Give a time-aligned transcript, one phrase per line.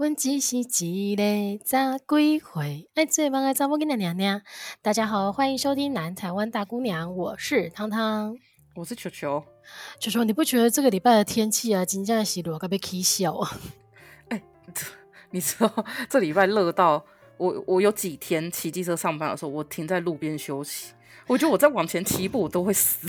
[0.00, 0.56] 问只是
[0.86, 1.22] 一个
[1.62, 2.88] 咋归回？
[2.94, 4.40] 爱最忙爱找我跟的娘娘。
[4.80, 8.34] 大家好，欢迎收听南台湾大姑娘，我是汤汤，
[8.76, 9.44] 我是球球。
[9.98, 13.60] 球球，你不觉得这个礼拜的天气啊，真的是热到被气笑啊？
[14.30, 14.42] 哎，
[15.32, 17.04] 你知道这礼拜热到
[17.36, 20.94] 我，我有几天骑机车上班的时候，我停在路边休息，
[21.26, 23.06] 我觉得我再往前骑一步，我都会死。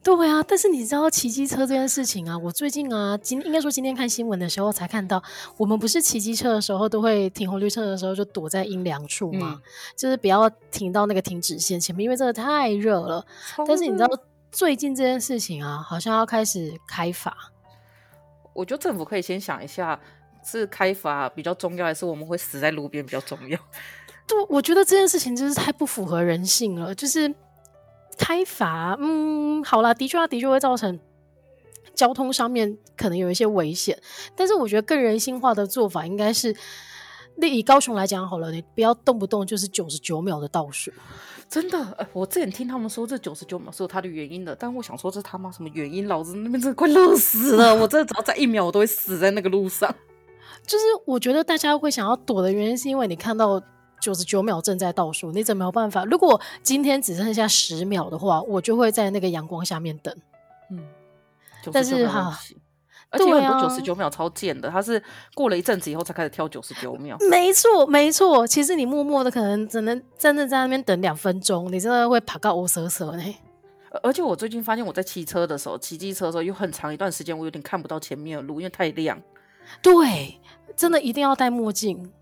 [0.00, 5.22] 对啊，但是你知道骑机车这件事情啊，我最近啊，今应该说今天看新闻的时候才看到，
[5.56, 9.62] 我们不是骑机车的时候都会停红绿灯的时候就躲在阴凉处嘛，嗯、
[9.96, 13.26] 就是不要停到那个停止线前面，因为真的太热了。
[13.66, 14.08] 但是你知道
[14.50, 17.36] 最近这件事情啊，好像要开始开罚。
[18.54, 20.00] 我觉得政府可以先想一下，
[20.42, 23.58] 是开罚比较重要，还是我们会死在路边比较重要？
[24.26, 27.34] 对，我觉得这件事情就是太不符合人性了，就是。
[28.18, 30.98] 开罚，嗯，好啦，的确，它的确会造成
[31.94, 33.96] 交通上面可能有一些危险。
[34.34, 36.54] 但是我觉得更人性化的做法应该是，
[37.36, 40.90] 那以高雄来讲好了，你不要动不动就是九十九秒的倒数。
[41.48, 46.06] 真的，呃，我之前听他们说这九十九秒是有它的原因的，但我想说这他妈什么原因？
[46.06, 49.94] 老子那边真的快热死了，我真的只要再一秒我都会死在那个路上。
[50.66, 53.62] 就是我觉得大家会想要躲的原因，是因为你看到。
[54.00, 56.04] 九十九秒正在倒数，你怎么有办法？
[56.04, 60.14] 如果今天只剩下十秒的话，我就会在那个阳光下面等。
[60.70, 60.84] 嗯，
[61.72, 62.38] 但是哈，
[63.10, 65.02] 而且有很多九十九秒超贱的，他是
[65.34, 67.16] 过了一阵子以后才开始挑九十九秒。
[67.30, 68.46] 没错，没错。
[68.46, 73.36] 其实你默默的可能只能真的在那边等两分钟，你真的会爬到乌瑟瑟呢。
[74.02, 79.18] 而且我最近发现，我在骑车的时候，骑机车的时候，有很长一段时间我有点看不到前面的路，因为太亮。
[79.80, 80.38] 对，
[80.76, 82.12] 真的一定要戴墨镜。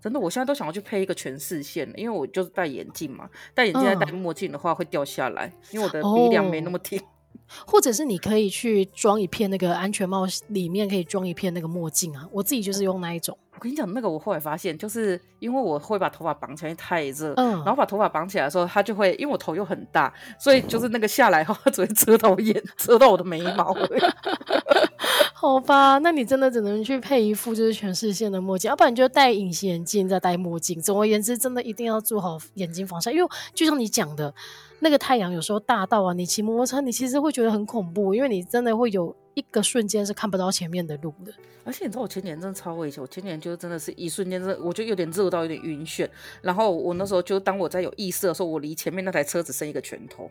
[0.00, 7.00] 真的，我现在都想要去配一个全视线，因为我就是戴眼镜嘛，戴眼镜再戴墨镜的话会掉下来，嗯、因为我的鼻梁没那么挺。
[7.66, 12.28] 或者是你可以去装一片那个安全帽，里面可以装一片那个墨镜啊。
[12.30, 13.36] 我自己就是用那一种。
[13.54, 23.74] 我跟你讲，那个我后来发现，就是因为我会把头发绑起来，太热，嗯，然后把头发绑起来的时候，它就会，因为我头又很大，所以就是那个下来后，它只会遮到我眼，遮到我的眉毛。
[25.40, 30.82] 好吧，那你真的只能去配一副就是全视线的墨镜，要不然你就戴隐形眼镜再戴墨镜。
[30.82, 34.34] 总而言之，真的一定要做好眼睛防晒，因为就像你讲的，
[34.80, 41.32] 那个太阳有时候大到啊，你骑摩托车你其实会觉得很恐怖，因为你真的会有一个瞬间是看不到前面的路的。
[41.62, 46.08] 而且你知道我前年真的超危险，我前年就真的是一瞬间，真的我就有点热到有点晕眩，
[46.42, 50.28] 然后我那时候就当我在有意识的时候，我离前面那台车只剩一个拳头，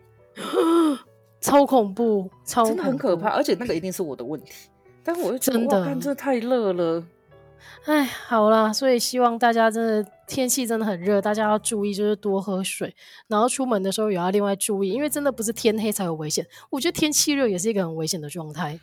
[1.40, 4.52] 超恐怖，超真的很可怕，而且那个一定是我的问题。
[5.08, 7.02] 但我又觉得真的，真的太热了。
[7.86, 12.94] 哎，好啦，所以希望大家真的天气真的很热，大家要注意，就是多喝水，
[13.26, 16.46] 然后出门的时候也要另外注意，因为真的不是天黑才有危险。
[16.68, 18.78] 我觉得天气热也是一个很危险的状态。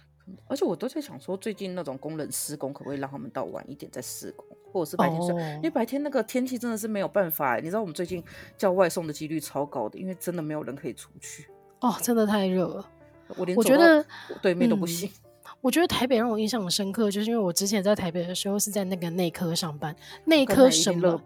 [0.48, 4.44] 而且我都在想说，最近那种工人施工，可不可以让他们到晚一点再施工，
[4.74, 5.36] 或者是白天睡？
[5.36, 7.58] 哦、因为白天那个天气真的是没有办法。
[7.58, 8.24] 你知道我们最近
[8.58, 11.46] 叫外送的几率超高的，因为真的没有人可以出去。
[11.82, 12.90] 哦，真的太热了，
[13.38, 14.04] 我连我觉得
[14.42, 15.08] 对面都不行。
[15.08, 15.22] 嗯
[15.66, 19.96] 我觉得台北让我印象很深刻，就是因为我之前在台北的时候是在那个内科上班，
[20.26, 21.20] 内科什么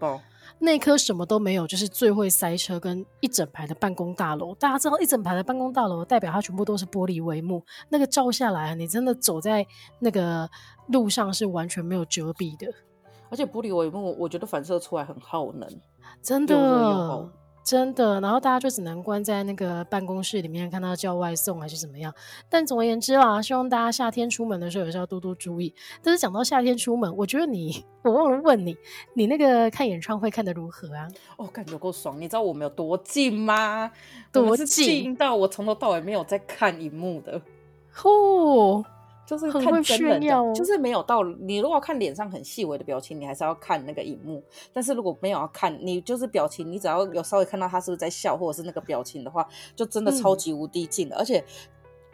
[0.59, 4.55] 内科什么都没有，就是最会塞车跟一整排的办公大楼。
[4.55, 9.67] 大家知道一整排的办公大楼代表它全部都是玻璃帷幕，那个照下来，你真的走在
[9.99, 10.49] 那个
[10.87, 12.65] 路上是完全没有遮蔽的，
[13.29, 15.67] 而且玻璃帷幕我觉得反射出来很耗能，
[16.21, 17.29] 真的。
[17.69, 22.11] 真的，然后大家就只能关在那个办公室里面，看到叫外送还是怎么样。
[22.49, 25.71] 但总而言之啦，希望大家夏天出门的时候也是要多多注意。
[26.01, 28.75] 但是讲到夏天出门，我觉得你，我忘了问你，
[29.13, 31.07] 你那个看演唱会看的如何啊？
[31.37, 32.19] 哦，感觉够爽！
[32.19, 33.91] 你知道我们有多近吗？
[34.31, 35.03] 多近？
[35.03, 37.39] 近到我从头到尾没有在看荧幕的。
[37.93, 38.83] 呼。
[39.29, 44.43] 就是看真人的，哦、就是没有到你如果要看脸上很细微的表情，你还是要看那个荧幕。
[44.73, 51.15] 但是如果没有要看，你就是表情，你只要有稍微看到他是不是在笑，或者是那个表情的话，就真的超级无敌近的。
[51.15, 51.45] 嗯、而且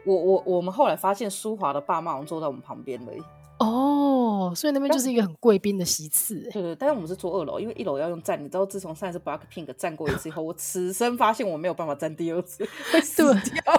[0.04, 3.22] 我我我们后来发现，舒华的爸妈好像坐在我们旁边而已。
[3.58, 6.38] 哦，所以那边就是一个很贵宾的席次。
[6.52, 8.38] 对对，但是我们是坐二楼，因为一楼要用站。
[8.38, 13.75] 你知道，自从上一次 BLACKPINK 站过一次以后，我此生发现我没有办法站第二次，会死掉。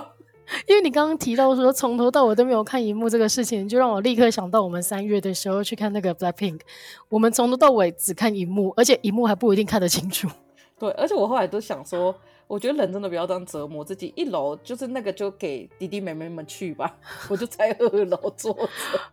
[0.68, 6.62] 因为你刚刚提到说从头到尾都没有看荧幕这个事情，就让我立刻想到我们三月的时候去看那个 Blackpink，
[7.10, 10.28] 我们从头到尾只看荧幕，而且荧幕还不一定看得清楚。
[10.80, 12.16] 对，而且我后来都想说，
[12.46, 14.14] 我觉得人真的不要这样折磨自己。
[14.16, 16.96] 一楼就是那个就给弟弟妹妹们去吧，
[17.30, 18.70] 我就在二楼坐着，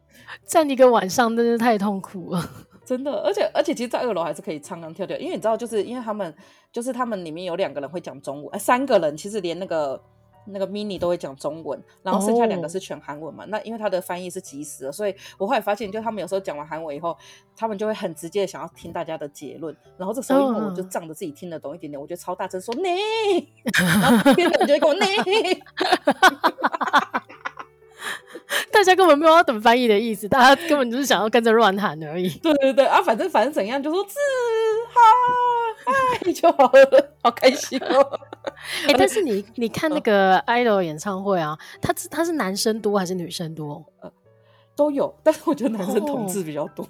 [0.46, 2.50] 站一个晚上真是太痛苦了，
[2.84, 3.10] 真的。
[3.22, 6.32] 而且而且其实，在二楼还是可以唱唱跳跳，因为你知道，就是因为他们
[6.70, 10.00] 就是他们里面有两个人会讲中文，哎，三个人其实连那个。
[10.46, 13.44] 那个 mini 都会讲中文，然后剩下两个是全韩文嘛。
[13.44, 13.50] Oh.
[13.50, 17.17] 那因为他的翻译是即时的，所以我后来发现，就他们有时候讲完韩文以后，
[17.56, 19.75] 他们就会很直接的想要听大家的结论。
[19.96, 23.49] 然后这时候因为我就仗着自己听得懂一点点，我就超大声说你，
[23.81, 25.05] 然后别人就会跟我你。
[28.70, 32.28] 大家根本没有要等翻译的意思，大家根本就是想要跟着乱喊而已。
[32.42, 34.14] 对对对啊，反正反正怎样，就说自
[35.84, 35.92] 嗨
[36.22, 38.20] 嗨就好了，好开心哦。
[38.86, 43.84] 哎、欸，但是你你看那个 idol 演唱会啊，他是他是男生多还是女生多？
[44.00, 44.12] 呃，
[44.76, 46.86] 都有，但是我觉得男生同志比较多。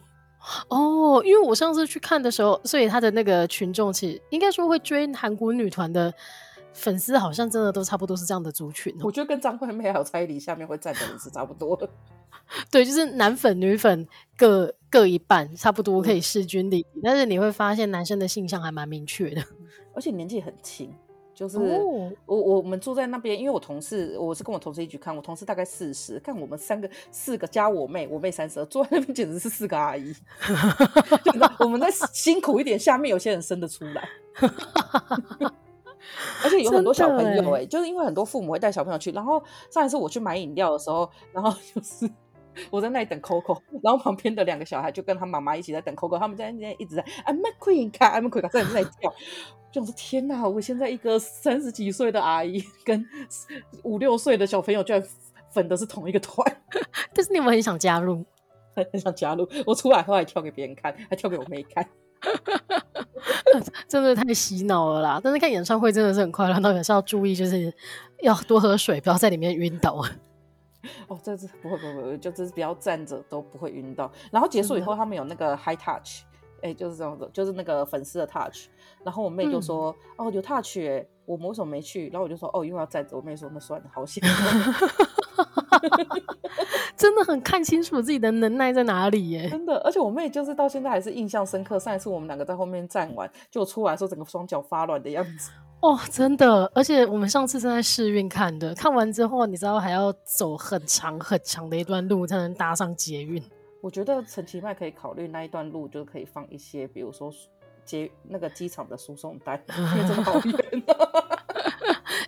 [0.69, 6.13] 哦，因为我上次去看的时候，所以他的那个群众其实应该说会追韩国女团的。
[6.75, 8.93] 粉丝好像真的都差不多是这样的族群。
[8.97, 11.89] 喔，我觉得跟张惠妹还有蔡依林下面会站的人是差不多的。
[12.71, 14.07] 对，就是男粉女粉
[14.37, 16.89] 各各一半，差不多可以势均力敌。
[16.97, 19.43] 嗯、但是你会发现男生的性向还蛮明确的，
[19.95, 20.93] 而且年纪很轻。
[21.35, 21.59] 就是
[22.27, 30.15] 我我们住在那边，因为我同事我是跟我同事一起看，我同事大概四十，看我们三个四个加我妹，我妹三十，坐在那边简直是四个阿姨。
[31.59, 34.09] 我们再辛苦一点，下面有些人生得出来。
[36.43, 39.11] 而且有很多小朋友哎、欸，就是因为很多父母会带小朋友去。
[39.13, 42.11] 然后上一次我去买饮料的时候，然后 就是
[42.71, 49.13] 我在那里等 Coco，然后旁边的两个小孩就跟他妈妈一起在等 Coco，他们在那边一直在 I'm a queen，看 I'm a queen，在那里跳。
[49.73, 53.05] 就说天哪，我现在一个三十几岁的阿姨跟
[53.83, 55.03] 五六岁的小朋友居然
[55.51, 56.47] 粉的是同一个团，
[57.13, 58.25] 但是你们很想加入，
[58.93, 59.49] 很想加入。
[59.67, 61.85] 我出来后还跳给别人看，还跳给我妹看。
[63.89, 65.21] 真的太洗脑了啦！
[65.23, 67.73] 但是看演唱会真的是很快乐，那也是要注意，就是
[68.23, 70.03] 要多喝水，不要在里面晕倒。
[71.09, 74.11] 哦，这次不会不会不会，就是不要站着都不会晕倒。
[74.31, 76.25] 然后结束以后，他们有那个 high touch，
[76.57, 78.67] 哎、欸，就是这样子，就是那个粉丝的 touch。
[79.03, 84.23] 然后我妹就说：“嗯、哦，有 touch 哎，我们为什么没去？”然后我就说：“哦，因为要站着。”我妹说：“那算了，好险。”
[86.97, 89.49] 真的很看清楚自己的能耐在哪里耶！
[89.51, 91.79] 真的，而且我妹就是到现在还是印象深刻。
[91.79, 95.51] 上一次我们两个在后面站完，就出来的时候整个双脚发软的样子。
[95.81, 96.71] 哦，真的！
[96.75, 103.43] 而且我们上次是在试运看的，看完之后你知道还要走很长很长的一段路才能搭上捷运。
[103.83, 107.31] 我觉得陈其迈可以考虑那一段路就可以放一些，比如说
[107.85, 110.83] 捷那个机场的输送带， 因为真的好远。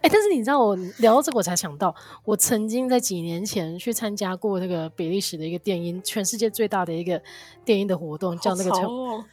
[0.07, 1.93] 哎、欸，但是你知道，我聊到这个，我才想到，
[2.25, 7.21] 我曾经在几年前去参加过那个比利时的一个电音，全世界最大的一个
[7.65, 9.25] 电音的活动，叫那个超、哦、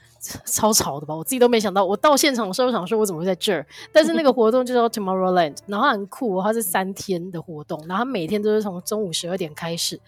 [0.45, 1.15] 超潮的吧？
[1.15, 3.63] 我自己都没想到，我到现场的时候想说，我怎么会在这儿？
[3.91, 10.01] 但是那个活动就叫 Tomorrowland，然后很酷，它是三天的活动，然后它每天都是从中午十二点开始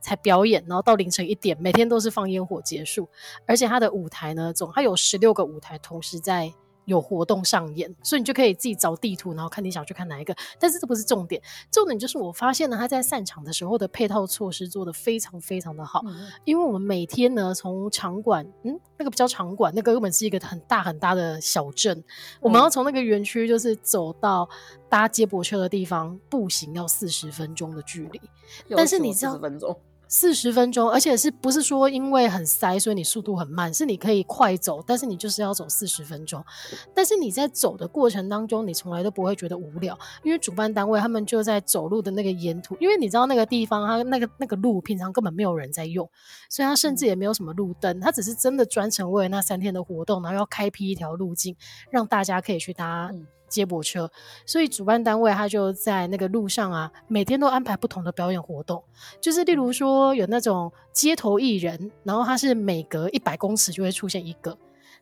[0.00, 3.08] 才表演，然后到凌晨一点，每天都是放烟火结束，
[3.46, 6.52] 而且它的舞台呢，总它有十六个舞台同时在。
[6.88, 10.34] 有活动上演，所以你就可以自己找地图，然后看你想去看哪一个。
[10.58, 11.40] 但是这不是重点，
[11.70, 16.02] 重点就是我发现呢，他在散场的时候的配套措施做得非常非常的好。
[16.06, 22.04] 嗯、因为我们每天呢，从场馆，嗯，那个不叫场馆，那个根本是一个很大很大的小镇，嗯、
[22.40, 24.48] 我们要从那个园区就是走到
[24.88, 28.20] 搭接驳车的地方，步行要四十分钟的距离。
[28.74, 29.38] 但是你知道。
[30.08, 33.72] 四十分钟，而且是不是说因为很塞，所以你速度很慢？
[33.72, 36.42] 是你可以快走，但是你就是要走四十分钟。
[36.94, 46.08] 但是你在走的过程当中，你从来都不会觉得无聊，因为主办单位他们就在走路的那个沿途，因为你知道那个地方，它那个那个路平常根本没有人在用，
[46.48, 51.54] 所以它甚至也没有什么路灯，它只是真的专程为了那三天的活动，然后要开辟一条路径，
[51.90, 53.10] 让大家可以去搭。
[53.48, 54.10] 嗯接驳车，
[54.44, 58.84] 所以主办单位他就在那个路上啊，每天都安排不同的表演活动，
[59.20, 64.56] 就是例如说有那种街头艺人，然后他是每隔一百公尺就会出现一个，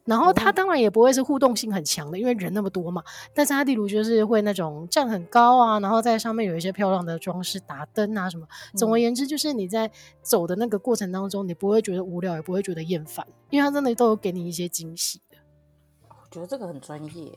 [0.05, 3.03] 然后他当然也不会是互动性很强的，因为人那么多嘛。
[3.35, 8.47] 但是他例如就是会那种站很高啊，然后在上面有一些漂亮的装饰、打灯啊什么。
[8.77, 9.91] 总而言之，就是你在
[10.23, 15.37] 走的那个过程当中，你不会觉得无聊，也不会觉得厌烦，因为他真的都有给你一些惊喜的。
[16.09, 17.33] 我觉得这个很专业。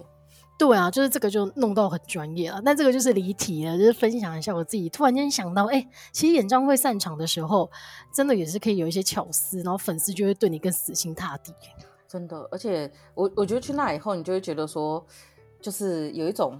[0.59, 2.61] 对啊，就是这个就弄到很专业了。
[2.65, 7.71] 那这个就是离题了，就是分享一下我自己突然间想到，哎、其实演唱会散场的时候，
[8.13, 11.53] 真的也是可以有一些巧思，然后粉丝就会对你更死心塌地。
[12.09, 15.01] 真的，而且我我觉得去那以后，你就会觉得说，
[15.61, 16.59] 就是有一种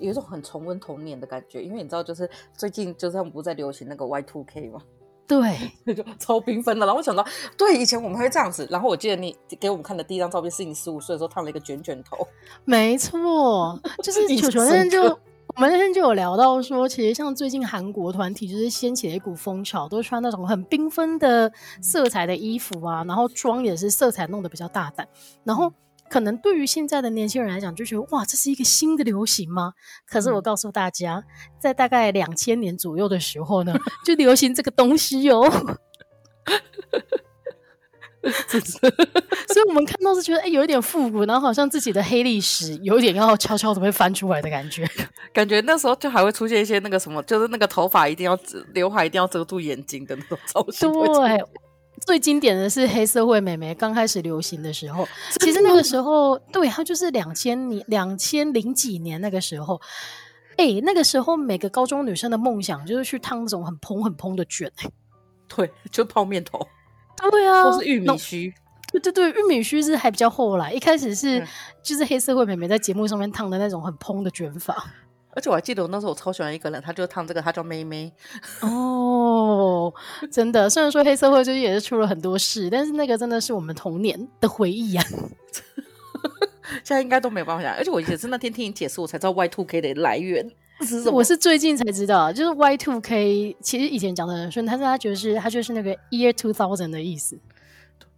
[0.00, 4.82] 有一种很重温童年的感觉，因为你知道，就是最近就是他们不是在流行那个 Y Two K 吗？
[5.28, 6.86] 对，那 就超缤纷的。
[6.86, 7.24] 然后我想到，
[7.56, 8.66] 对，以前我们会这样子。
[8.70, 12.26] 然后我记得你给我们看的第一张照片是你十五岁的时候烫了一个卷卷头。
[12.64, 25.06] 没错，就是 球球那天就我们那天就有聊到说，其实像最近韩国团体就是掀起了一股风潮，都穿那种很缤纷的色彩的衣服啊，然后妆也是色彩弄得比较大胆。
[25.44, 25.72] 然后
[26.08, 29.74] 可能对于现在的年轻人来讲，就觉得哇，这是一个新的流行吗？
[30.06, 31.24] 可是我告诉大家，嗯、
[31.60, 33.74] 在大概两千年左右的时候呢，
[34.04, 35.78] 就流行这个东西哟、哦。
[39.48, 44.86] 所以我们看到是觉得，哎、欸，有一点复古，然后好像自己的黑历史有一点要悄悄的被翻出来的感觉。
[45.32, 48.36] 感觉那时候就还会出现一些那个什么，就是那个头发一定要
[48.74, 50.92] 刘海一定要遮住眼睛的那种造型。
[50.92, 51.42] 对，
[52.06, 55.06] 最经典的是黑社会美眉刚开始流行的时候，
[55.40, 59.80] 其实那个时候，对，它就是两千年、两千零几年那个时候。
[60.60, 64.68] 哎、欸，那个时候每个高中女生的梦想就是去烫那种很蓬很蓬的卷。
[65.46, 66.58] 对，就泡面头。
[67.30, 68.52] 对啊，都是玉米须。
[68.90, 71.46] 对对对，玉米须是还比较后来，一开始是、嗯、
[71.80, 74.74] 就是黑社会美眉在节目上面烫的那种很蓬的卷发。
[75.38, 78.12] 而且我还记得我那时候我超喜欢一个人，他就烫这个，他叫妹妹。
[78.60, 79.94] 哦，
[80.32, 85.04] 真的，虽然说黑社会最近也是出了很多事，但是那个真的是我们童年的回忆啊。
[86.82, 90.50] 现在应该都没有办法想，而且我也是那天听你解释，我才知道 Y two K 的来源。
[90.80, 97.38] 是我是最近才知道，就是 Y two K，其实以前讲的很顺，但是他觉得是，他就是那个 Year Two Thousand 的意思，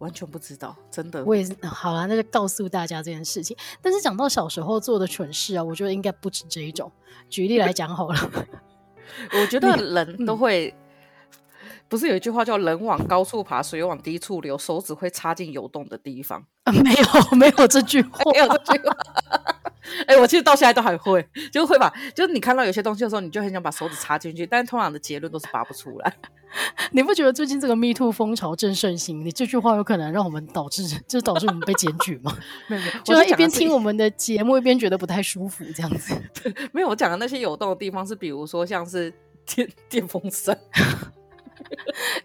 [0.01, 1.23] 完全不知道，真的。
[1.23, 3.55] 我也是，好啦，那就告诉大家这件事情。
[3.81, 6.91] 但是讲到小时候做的蠢事啊，我觉得应该不止这一种。
[7.29, 8.19] 举例来讲好了，
[9.31, 10.73] 我觉得人都会，
[11.31, 16.43] 嗯、不是有一句话叫“人往高处爬，水往低处流”，手指会插进有洞的地方。
[16.63, 18.95] 啊、没有，没有这句话， 没有这句话。
[20.07, 26.13] 哎、欸，我其实到现在都还会，就会把，就是你看到有些东西的时候，你就很想把手指插进去，但是通常的结论都是拔不出来。
[26.91, 29.25] 你不觉得最近这个 Me Too 风潮正盛行？
[29.25, 32.37] 你这句话有可能让我们导致，就是导致我们被检举吗？
[32.67, 36.13] 没有，没有，就一边听我们的节目，一边觉得不太舒服，这样子。
[36.73, 39.13] 没有，我讲的那些有洞的地方是，比如说像是
[39.45, 40.57] 电电风扇，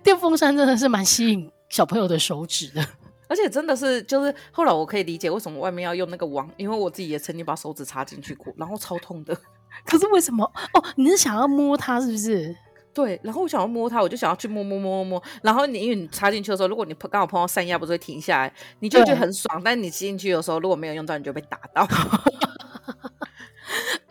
[0.03, 2.85] 电风扇真的是蛮吸引小朋友的手指的。
[3.29, 9.37] 而且真的是，就是后来我可以理解为什么外面要用那个网，因为我自己也曾经把手指插进去过，然后超痛的。
[9.85, 10.45] 可是为什么？
[10.73, 12.57] 哦，你是想要摸它是不是？
[12.95, 15.23] 对，然后我想要摸它，我就想要去摸摸摸摸摸。
[15.43, 19.61] 然后你因为你插进去的时候，如果你刚好碰到山压，不是会停下来，你就觉得很爽。
[19.63, 21.87] 但你吸进去的时候，如果没有用到，你就被打到。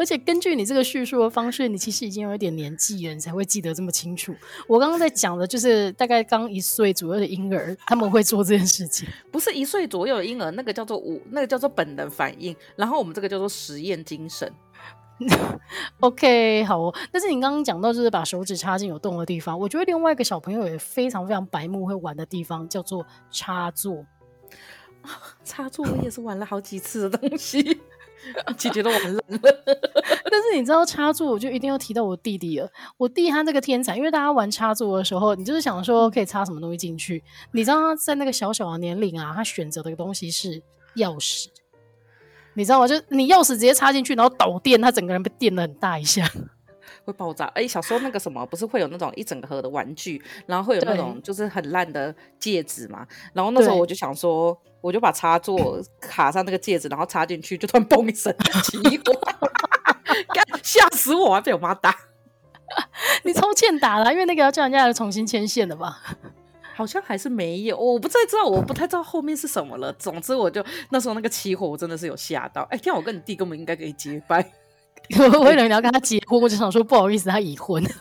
[0.05, 4.35] 而且根据你这个叙述的方式，你其实已经有一点年纪了，你才会记得这么清楚。
[4.67, 9.09] 我刚刚在讲的就是大概刚一岁左右的婴儿，他们会做这件事情。
[9.31, 12.55] 不是一岁左右的婴儿，那个叫做五，那个叫做本能反应。
[12.75, 14.53] 然后我们这个叫做实验精神。
[16.01, 16.95] OK，好哦。
[17.11, 24.05] 但是你刚刚讲到就是把手指插进有洞的地方，我觉得另外一个小朋友也非常非常白目会玩的地方叫做插座。
[25.43, 27.81] 插座我也是玩了好几次的东西。
[28.57, 29.39] 姐姐都玩烂了，
[30.29, 32.69] 但是你知道插座，我就一定要提到我弟弟了。
[32.97, 37.23] 我弟他这个天才，因为大家玩插座的时候，你就是想说可以插什么东西进去。
[37.51, 40.61] 你知道他在那个小小的年龄啊，他选择的东西是
[40.95, 41.47] 钥匙，
[42.53, 42.87] 你知道吗？
[42.87, 46.29] 就你钥匙直接插进去，然后导电，他整个人被电了很大一下。
[47.05, 47.45] 会爆炸！
[47.53, 53.07] 哎、欸，小时候那个什么，不是会有那种一整个盒的玩具，然后会有那种就是很烂的戒指嘛？
[53.31, 59.15] 然后那时候我就想说，我就把插座卡上那个戒指，然后插进去，就突然嘣一声，奇怪，
[60.63, 61.95] 吓死我，还被我妈打。
[63.23, 66.01] 你超欠打了，因为那个要叫人家来重新牵线的吧？
[66.75, 69.93] 好像还是没有，我不太知道，我不太知道后面是什么了。
[69.93, 72.63] 总之，我就那时候那个起火，我真的是有吓到。
[72.63, 74.51] 哎、欸，天啊，我跟你弟根本应该可以结拜。
[75.19, 77.83] 我 为了你要跟他结婚，我就想说不好意思，他已婚。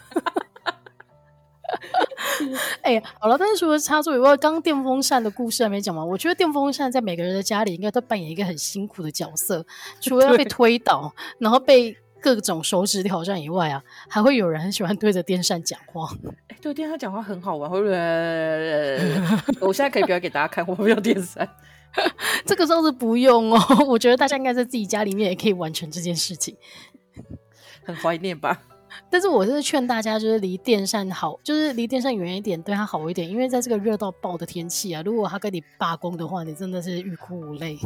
[2.82, 6.06] 哎呀，好了，但是除了插座以外，刚刚电风扇的故事还没讲完。
[6.06, 9.64] 我觉得电风扇在每个人的家里应该都扮演一个很辛苦的角色，
[10.00, 16.08] 除了要被推倒，然后被各种手指挑战以外啊，还会有人很喜欢对着电扇讲话。
[16.48, 17.70] 哎，对，电扇讲话很好玩。
[19.60, 21.48] 我现在可以表演给大家看，我没有电扇。
[22.44, 26.56] 这个倒是不用哦， 我觉得大家应该在自己家里面也可以完成这件事情。
[27.84, 28.62] 很怀念吧，
[29.10, 33.28] 但是我是劝大家，就是离电扇好，就是离电扇远一点，对它好一点。
[33.28, 37.78] 因为在这个热到爆的天气啊，如果它跟你罢工的话，你真的是欲哭无泪。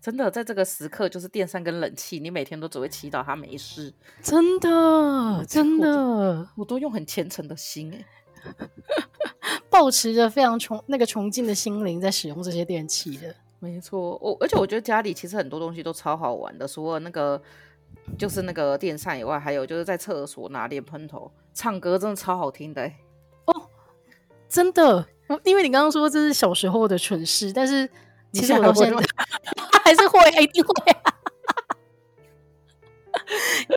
[0.00, 3.92] 真的，在这个时刻，就是电扇跟冷气，你每天都只会祈祷它没事。
[4.22, 8.04] 真的，真的，我都，用很虔诚的心哎，
[9.68, 13.34] 抱持着非常崇那个崇敬的心灵在使用这些电器的。
[13.58, 17.40] 没错，我而且我觉得家里其实很多东西都超好玩的，除了那个。
[18.18, 22.96] 就是那个电扇以外，还有就是在厕所拿莲蓬头唱歌，真的超好听的、欸、
[23.46, 23.68] 哦！
[24.48, 25.06] 真的，
[25.44, 27.88] 因为你刚刚说这是小时候的蠢事，但是
[28.32, 28.96] 其实我到现在
[29.82, 30.92] 还是会，一定会，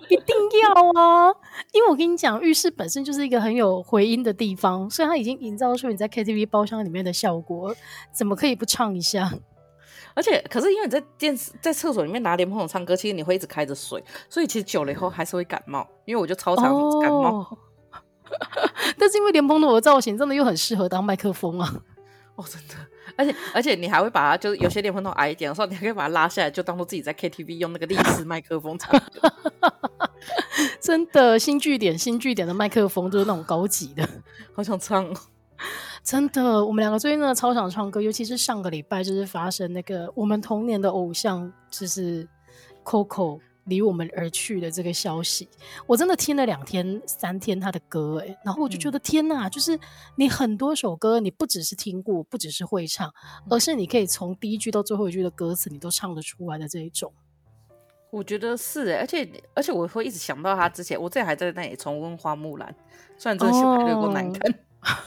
[0.10, 1.34] 一定要啊！
[1.72, 7.74] 因为我跟你讲，浴室本身就是一个很有回音的地方，所以它已经营造出你在 KTV 包厢里面的效果，
[8.12, 9.32] 怎么可以不唱一下？
[10.14, 15.88] 而且可是因为你在电视在厕所里面拿莲蓬头唱歌，其实你会一直开着水，所以其实久了以后还是会感冒。
[16.06, 16.66] 因为我就超常
[17.02, 17.40] 感冒。
[17.40, 17.58] 哦、
[18.98, 21.82] 但是因为莲蓬头的造型真的又很适合当麦克风啊！
[22.36, 22.76] 哦，真的。
[23.16, 29.32] 而且而且你还会把它，就是有些莲蓬头矮一点的时候，你还可以把它拉下来，就当做自己在 KTV 用那个立式麦克风唱歌。
[30.80, 34.08] 真的，新据点新据点的麦克风就是那种高级的，
[34.54, 35.14] 好想唱哦。
[36.10, 42.28] 真的，我们两个最近真的超想唱歌，尤其是上个礼拜就是发生那个我们童年的偶像就是
[42.84, 45.48] Coco 离我们而去的这个消息，
[45.86, 49.80] 我真的听了两天三天他的歌，哎，然后我就觉得天哪，就是
[50.16, 53.14] 你很多首歌你不只是听过，不只是会唱，
[53.48, 57.14] 而是你可以从第一句到最后一句的歌词你都唱得出来的这一种。
[58.10, 62.74] 我觉得是哎，而且而且我会一直想到他之前，我之前还在那里重温花木兰，
[63.16, 64.52] 虽然这个小孩有够难看。
[64.52, 64.98] 哦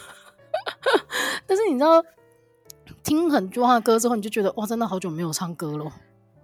[1.47, 2.03] 但是你知道，
[3.03, 5.93] 听很多他的歌之后，你就觉得哇，真的好久没有唱歌了，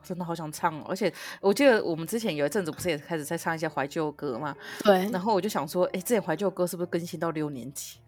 [0.02, 0.86] 真的好想唱哦！
[0.88, 4.54] 而且我记得我们之前有一阵子不是也开始在唱一些怀旧歌嘛？
[4.82, 5.08] 对。
[5.10, 7.98] 然后我就想说，哎，这些怀旧歌是不是更新到六年级？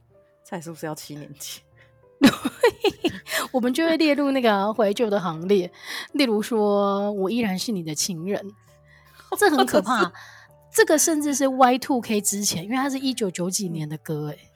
[0.43, 1.61] 再是不是要七年级？
[3.53, 5.71] 我们就会列入那个怀旧的行列。
[6.13, 8.51] 例如说，我依然是你的情人，
[9.39, 10.13] 这很可怕。
[10.73, 14.50] 这个甚至是 Y Two K 之前，因为它是一九九几年的歌，哎。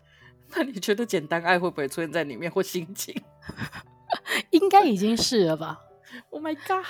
[0.56, 3.14] 那你觉得简单爱会不会出现在里面或心情？
[4.50, 5.80] 应该已经是了吧？
[6.30, 6.86] Oh my god！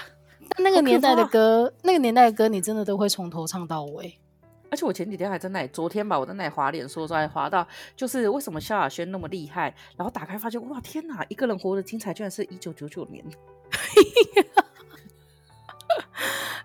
[0.50, 4.18] 但那个年代的歌，那个年代的歌，你真的都会从头唱到尾。
[4.70, 7.66] 而且我前几天还在那里，昨天吧，我在那里滑脸书的时候还滑到，
[7.96, 9.74] 就是为什么萧亚轩那么厉害？
[9.96, 11.24] 然后打开发现，哇，天哪！
[11.28, 13.24] 一个人活得精彩，居然是一九九九年。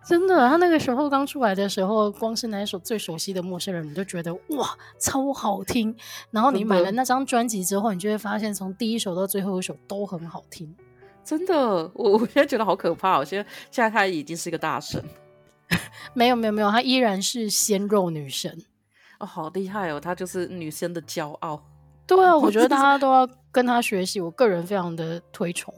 [0.09, 5.95] 真的，他那个时候刚出来的时候，光是那一首最熟悉的陌生人，你就觉得哇，超好听。
[6.31, 10.75] 然后你买了那张专辑之后，你就会发现，从第一首到最后一首都很好听。
[11.23, 11.55] 真的，
[11.93, 13.19] 我我现在觉得好可怕。
[13.19, 14.99] 我现在现在他已经是一个大神，
[16.15, 18.59] 没有没有没有，他依然是鲜肉女神
[19.19, 21.63] 哦，好厉害哦，他就是女生的骄傲。
[22.07, 25.71] 对啊， 我觉得大家都要跟他学习，我个人非常的推崇。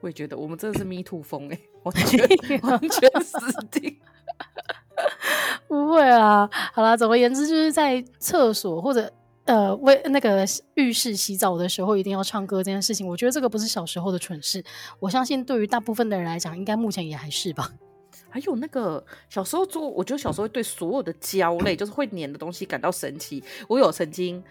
[0.00, 2.20] 我也觉得，我们真的是 Me Too 风哎，完全
[2.62, 3.38] 完全死
[3.70, 3.96] 定。
[5.68, 9.12] 不会啊，好啦，总而言之，就是在厕所或者
[9.44, 14.62] 呃为那个浴室洗澡的时候，一定要唱歌这件事情，我觉得这个不是小时候的蠢事。
[14.98, 17.70] 我相信对于大部分的人来讲，应该目前也还是吧。
[18.30, 23.42] 还有那个小时候做，我觉得小时候对所有的胶类，就是会粘的东西感到神奇。
[23.68, 24.42] 我有曾经。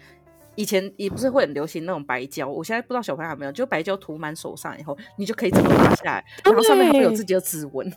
[0.58, 7.88] 以前也不是会很流行那种白胶，我现在不知道小朋友有没有，就白胶涂满手上以后，你就可以整个拿下来，然后上面还会有自己的指纹。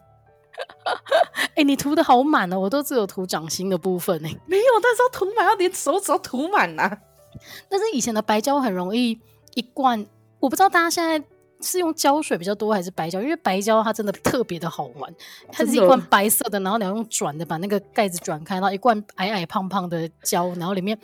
[1.34, 4.30] 哎、欸，你涂的好满哦，我都只有涂掌心的部分呢。
[4.45, 7.00] 没有，但是要涂满，要连手指都涂满呐。
[7.67, 9.19] 但是以前的白胶很容易
[9.56, 10.06] 一罐，
[10.39, 11.26] 我不知道大家现在
[11.62, 15.12] 是用胶水比较多还是白胶，因为白胶它真的特别的好玩，
[15.52, 20.95] 它是一罐白色的，然后你要用转的把那个盖子转开，然后一罐矮矮胖胖的胶，然后里面。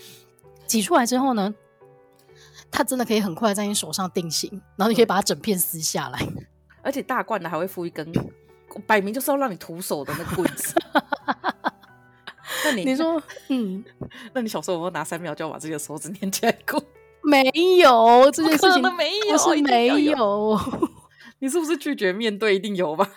[0.67, 1.53] 挤出来之后呢，
[2.69, 6.19] 它真的可以很快在你手上定型，然后你可以把它整片撕下来，
[6.83, 8.11] 而且大罐的还会附一根，
[8.85, 10.75] 摆明就是要让你徒手的那个棍子。
[12.65, 13.83] 那你你说， 嗯，
[14.33, 16.83] 那你小时候有没有拿三秒就要把自己的手指粘起来过？
[17.23, 17.43] 没
[17.77, 20.59] 有，这件事情没有，是没有。
[21.39, 22.55] 你是不是拒绝面对？
[22.55, 23.09] 一定有吧。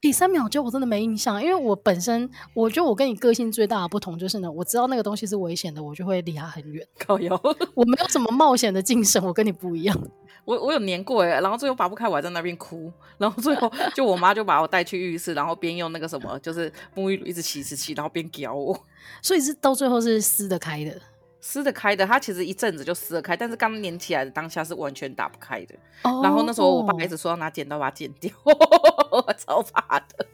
[0.00, 6.86] 第三秒就我真的没印象，因为我本身我觉得我跟你个性最大的不同就是呢，我知道那个东西是危险的，我就会离它很远。
[6.98, 7.40] 靠腰，
[7.74, 9.96] 我没有什么冒险的精神，我跟你不一样。
[10.44, 18.76] 我我有粘过哎，然后最后拔不开，我还在那边哭，然后最后就我妈就把我带去浴室，然后边用那个什么就是沐浴乳一直洗洗洗，然后边教我，
[19.20, 21.00] 所以是到最后是撕得开的。
[21.44, 25.74] 撕得开的，它其实一阵子就撕得开，但是刚粘起来的当下是完全打不开的。
[26.02, 26.24] Oh.
[26.24, 30.26] 然后那时候我爸一直说要拿剪刀把它剪掉，我 超怕的。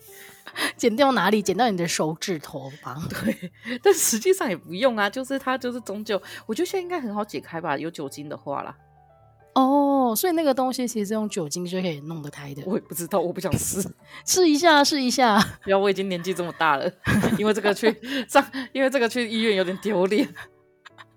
[0.76, 1.40] 剪掉哪里？
[1.40, 2.96] 剪掉你的手指头吧。
[3.08, 3.50] 对，
[3.82, 8.76] 但实际上也不用啊，就是它就是终究，我觉得现在应该很好解开吧，有酒精的话啦。
[9.54, 12.62] 哦，oh, 所以那个东西其实是用酒精就可以弄得开的。
[12.66, 13.82] 我也不知道，我不想试，
[14.26, 15.40] 试一下，试一下。
[15.64, 16.90] 不要，我已经年纪这么大了，
[17.38, 17.94] 因为这个去
[18.28, 20.28] 上，因为这个去医院有点丢脸。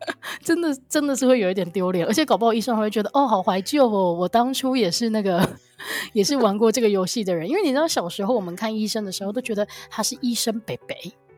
[0.43, 5.47] 真的真的是会有一点丢脸，而且搞不好医生还会觉得哦，好怀旧哦，我当初也是那个，
[6.13, 7.47] 也是玩过这个游戏的人。
[7.47, 10.95] 因为你知道，小时候我们看医生的时候都觉得他是医生北北、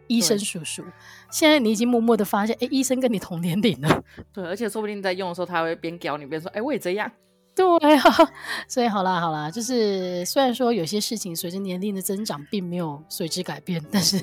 [0.08, 0.84] 医生叔叔，
[1.32, 4.04] 现在你已经默默的发现，哎，医生跟你同年龄了。
[4.34, 7.12] 对，而且说不定在用的时候，他会边教你边说，哎，我也这样。
[7.56, 7.64] 对
[7.98, 8.02] 啊，
[8.68, 14.20] 所以好啦好啦，就是虽然说有些事情随着年龄的增长并没有随之改变，但是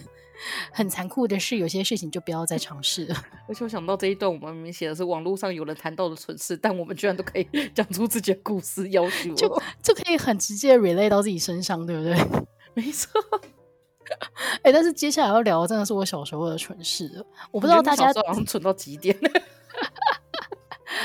[0.72, 3.14] 很残酷的是，有些事情就不要再尝试了。
[3.48, 12.16] 而且我想到这一段，我们明明写的是网络上有人谈到的蠢事，但我们居然都可以 讲出自己的故事，要求就 就可以很直接 relate 到自己身上，对不对？
[12.74, 13.20] 没错。
[14.62, 17.24] 哎、欸，但是接下来要聊的真的是我小时候的蠢事了。
[17.52, 19.16] 我不知道大家好像蠢到极点。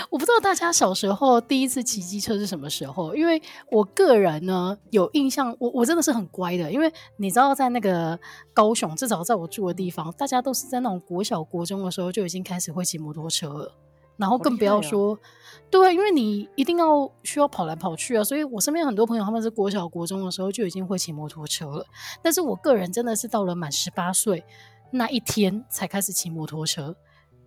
[0.10, 3.16] 我不知道大家小时候第一次骑机车是什么时候？
[3.16, 8.20] 因为我个人呢有印象，我我真的是很乖的，因为你知道在那个
[8.54, 13.72] 高雄，至少在我住的地方，大家都是在那种国小国中的时候就已经开始会骑摩托车了，
[14.18, 15.20] 然后更不要说，哦、
[15.70, 21.86] 对，因为你一定要需要跑来跑去啊，所以我身边很多朋友他们是国小国中的时候就已经会骑摩托车了，
[22.22, 24.44] 但是我个人真的是到了满十八岁
[24.92, 26.96] 那一天才开始骑摩托车。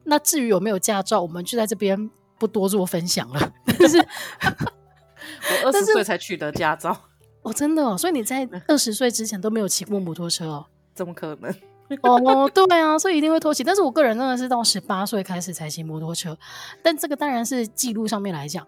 [0.05, 2.11] 那至于有没有驾照，我们就在这边。
[2.39, 6.97] 不多做分享了， 但是我二十岁才取得驾照
[7.43, 10.67] 哦，真的哦，所以你在二十岁之前都没有骑过摩托车哦？
[10.95, 11.55] 怎么可能？
[12.03, 13.65] 哦，对啊，所以一定会偷骑。
[13.65, 16.37] 但是我个人真的是到十八岁开始才骑摩托车，
[16.83, 18.67] 但这个当然是记录上面来讲，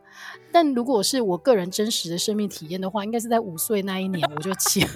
[0.50, 4.86] 但如果是我个人真实的生命体验的话，应该是在五岁那一年我就骑。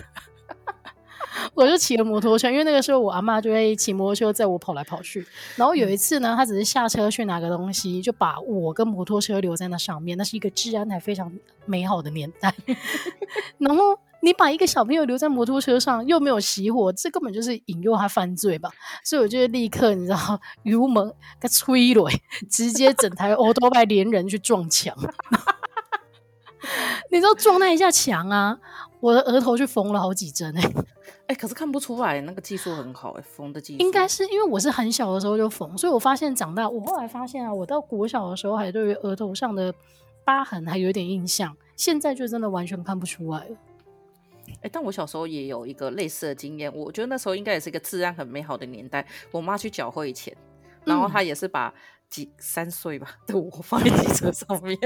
[1.55, 5.27] 我就骑了摩托车，因为那个时候我阿妈就会骑摩托车载我跑来跑去。
[5.57, 10.17] 然后有一次呢，她只是下车去拿个东西，就把我跟摩托车留在那上面。
[10.17, 11.33] 那是一个治安还非常
[11.67, 12.55] 美好的年代。
[13.59, 18.71] 然后你把一个小朋友留在摩托车上，又没有熄火，这根本就是引诱他犯罪吧？
[19.03, 22.09] 所以我就立刻你知道，油门给催了，
[22.49, 24.97] 直接整台欧多拜连人去撞墙。
[27.11, 28.59] 你知道撞那一下墙啊，
[29.01, 30.75] 我的额头就缝了好几针哎、欸。
[31.27, 39.75] 哎、欸，可是看不出来，那个技术很好哎、欸，缝的技术应该是因为我是很小的时候就缝，所以我发现长大，我后来发现啊，我到国小的时候还对于额头上的
[40.25, 43.57] 疤痕还有点印象，现在就真的完全看不出来了。
[44.49, 49.07] 哎、欸，但我小时候也有一个类似的经验，我觉得那时候应该也是一个治安很美好的年代。
[49.31, 50.37] 我妈去缴汇钱，
[50.85, 51.73] 然后她也是把。
[52.11, 54.79] 几三岁吧， 对，我放在机车上面。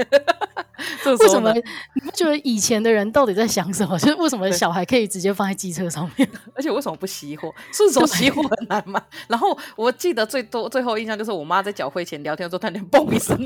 [1.05, 1.53] 为什么？
[1.53, 3.97] 你不觉得以前的人到底在想什么？
[3.99, 6.29] 就是为什么小孩可以直接放在机车上面？
[6.55, 7.53] 而且为什么不熄火？
[7.71, 9.01] 顺手熄火很难吗？
[9.27, 13.37] 然后我记得最多最后印象就是我妈在缴费前聊天的时候，突然间嘣一声，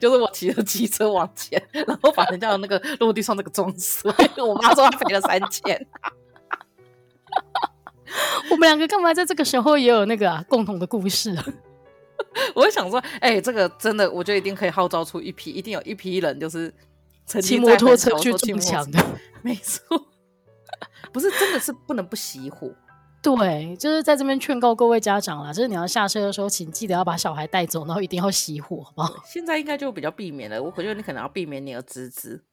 [0.00, 4.12] 就是我骑着机车往前，然后把人家的那个落地窗那个撞碎。
[4.36, 5.86] 我妈说她赔了三千。
[8.50, 11.36] 我们两个干嘛在这个时候也有那个、啊、共同的故事？
[12.54, 16.72] 我会想说，哎、欸，这个真的，我觉得一定可以号召出一批，一定有一批人就是
[17.26, 19.04] 骑摩托车去撞墙的。
[19.42, 19.82] 没错，
[21.12, 22.70] 不是真的是不能不熄火。
[23.20, 29.22] 对，就是在这边劝告各位家长啦，就是你要下车的时候，请记得要把小孩带走，然后一定要熄火，好不好？
[29.24, 30.62] 现在应该就比较避免了。
[30.62, 32.44] 我觉得你可能要避免你的侄子。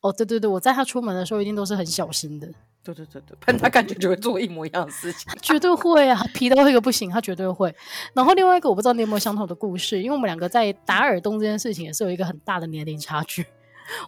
[0.00, 2.46] 哦，对对对，我在他出门的时候一定都是很小心的。
[2.82, 7.74] 对对对对，但他感觉就会做一模一样的事情， 绝对会啊，皮到一个不行，他绝对会。
[8.12, 13.46] 然后另外一个，我不知道你有没有相同的故事，因为我们两个在打耳洞这件事情也是有一个很大的年龄差距。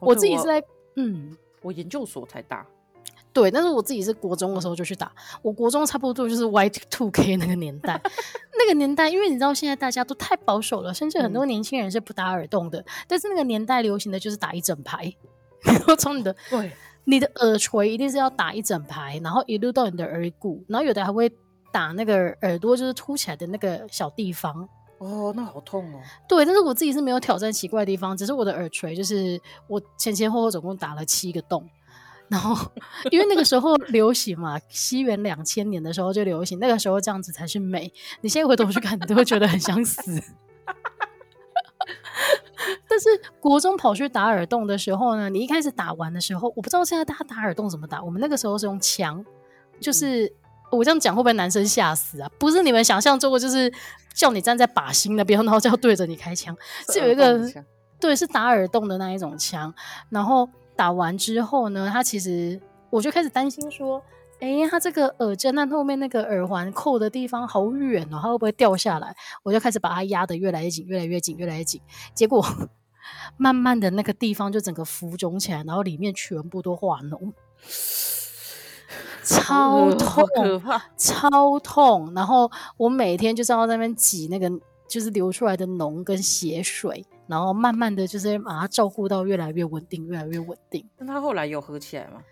[0.01, 0.63] 我自己是在
[0.97, 2.67] 嗯，我研究所才打，
[3.33, 7.99] 对，但是我自己是国中的时候就去打，我国中差不多就是 Y two K 那个年代，
[8.59, 15.15] 那个年代，因为你知道现在大家都太保守了，甚至很多年轻人是不打耳洞的，嗯、但是那个年代流行的就是打一整排，
[15.67, 16.73] 然后从你的 对。
[17.09, 21.33] 你的耳垂一定是要打一整排，然后一路到你的耳骨，然后有的还会
[21.73, 24.69] 打那个耳朵就是凸起来的那个小地方。
[24.99, 26.01] 哦，那好痛哦。
[26.29, 31.65] 对，但是我自己是没有挑战奇怪的地方，只是我的耳垂就是我前前后后总共打了七个洞。
[32.29, 32.57] 然后
[33.13, 37.93] 因为那个时候流行嘛，西元两千年的时候就流行，那个时候这样子才是美。
[38.21, 40.21] 你现在回头去看，你都会觉得很想死。
[42.97, 48.03] 但是国中跑去打耳洞的时候呢，你一开始打完的时候，我不知道现在大家打耳洞怎么打。
[48.03, 49.23] 我们那个时候是用枪，
[49.79, 50.33] 就是、嗯、
[50.71, 52.31] 我这样讲会不会男生吓死啊？
[52.39, 53.71] 不是你们想象中的，就是
[54.15, 56.57] 叫你站在靶心那边，然后就要对着你开枪。
[56.89, 57.39] 是有一个
[58.01, 59.75] 对，是打耳洞的那一种枪。
[60.09, 64.03] 然后打完之后呢，他其实我就开始担心说。
[64.39, 69.17] 哎、欸，他这个耳针那后面那个耳环扣的地方好远哦，它会不会掉下来？
[69.43, 71.81] 我就开始把它压得越来越紧，越来越紧，越来越紧。
[72.13, 72.45] 结果
[73.37, 77.33] 慢慢的那个地方就整个浮肿起来，然后里面全部都化脓，
[79.23, 80.63] 超 痛，
[80.97, 82.13] 超痛。
[82.15, 84.51] 然后我每天就在那边挤那个
[84.89, 90.89] 就是流出来的脓跟血水，然后慢慢的就是把它照顾到越来越稳定，越来越稳定。
[90.99, 92.23] 那他后来有合起来吗？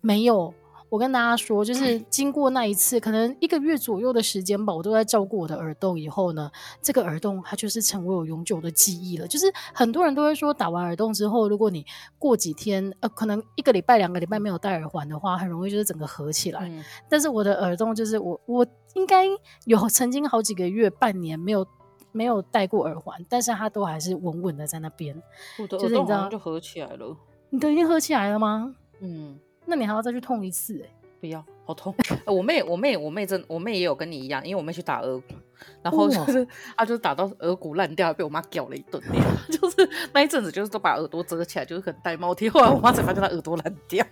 [0.00, 0.54] 没有。
[0.88, 5.98] 我跟大家说，就是经过那一次，可能一个月左右的时间吧，我都在照顾我的耳洞。
[5.98, 6.48] 以后呢，
[6.80, 9.26] 这个耳洞它就是成为我永久的记忆了。
[9.26, 11.84] 就是很多人都会说，打完耳洞之后，如果你
[12.16, 16.60] 过几天，呃，可能一个礼拜、两个礼拜没有戴耳环的话，很容易就是整个合起来。
[16.68, 19.24] 嗯、但是我的耳洞就是我，我应该
[19.64, 21.66] 有曾经好几个月、半年没有
[22.12, 25.20] 没有戴过耳环，但是它都还是稳稳的在那边。
[25.58, 27.16] 我的耳洞就合起来了。
[27.50, 28.76] 你都已经合起来了吗？
[29.00, 29.40] 嗯。
[29.64, 30.90] 那你还要再去痛一次哎、欸？
[31.20, 31.94] 不要，好痛！
[32.26, 35.34] 我妹，我妹，我妹真，我妹也有跟你一样，因为我妹去打耳骨，
[35.82, 39.02] 然后就是，哦、啊，就是打到耳骨烂掉，被我妈屌了一顿。
[39.50, 42.48] 就是那一阵子，就是都把耳朵遮起来，就是很戴帽贴。
[42.52, 44.04] 后来我妈才发现她耳朵烂掉。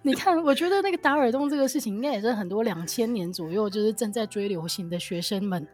[0.00, 5.66] 你看，我觉得那个打耳洞这个事情，应该也是很多两千年左右，就是正在追流行的学生们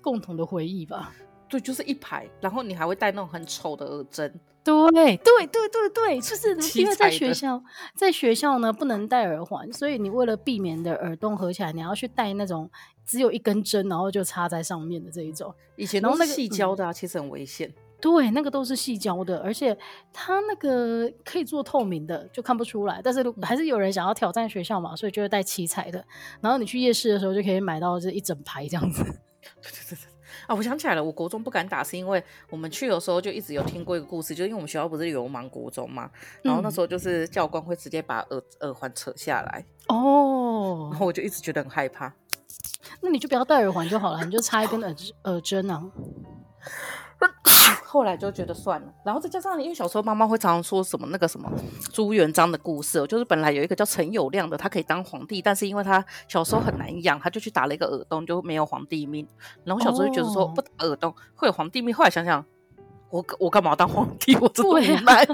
[0.00, 1.12] 共同的回忆吧。
[1.48, 4.32] 对，就是一排，然后你还会戴那种很丑的耳针。
[4.64, 7.62] 对，对，对，对，对， 就是因为在学校，
[7.94, 12.70] 在学校呢不能戴耳环，所以你为了避免的耳洞合起来，你要去戴那种
[13.06, 15.54] 只有一根针，然后就插在上面的这一种。
[15.76, 17.72] 以前都是细胶的啊，其实很危险。
[18.00, 19.76] 对，那个都是细胶的，而且
[20.12, 23.00] 它那个可以做透明的，就看不出来。
[23.02, 26.04] 但是还是有人想要挑战学校嘛，所以就会带七彩的。
[26.40, 29.02] 然后你去夜市的时候就可以买到这一整排这样子。
[29.02, 30.07] 对对对对。
[30.48, 36.10] 啊，我想起来了，我国中不敢打，是因为我们去的时候就一直有听过一个故事，就是因为我们学校不是流氓国中嘛，
[36.42, 42.10] 然后那时候就是教官会直接把耳耳环扯下来哦，然后我就一直觉得很害怕。
[43.02, 45.84] 那你就不要戴耳环就好了，你就插一根耳 耳针啊。
[47.90, 51.50] 后来就觉得算了，然后再加上因为小时候妈妈会常常说什么那个什么
[51.90, 59.26] 朱元璋的故事，就是本来有一个叫陈友谅的，他可以当皇帝，但是因为他小时候很难养，他就去打了一个耳洞，就没有皇帝命。
[59.64, 62.44] 然后小时候就觉得说不打耳洞会有皇帝命，后来想想
[63.08, 64.36] 我我干嘛要当皇帝？
[64.36, 65.26] 我真的明白。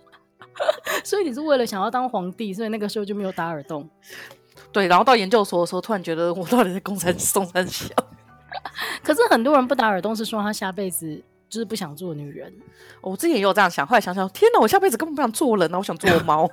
[1.02, 3.88] 所以你是为了想要当皇帝，所以那个时候就没有打耳洞。
[4.70, 7.86] 对，然后到研究所的时候，突然觉得我到底在公山 松山小。
[9.02, 11.24] 可是很多人不打耳洞是说他下辈子。
[11.50, 12.50] 就是不想做女人，
[13.02, 16.48] 我之前也有这样想，后来想想，天哪，我下辈子根本不想做人，我想做猫，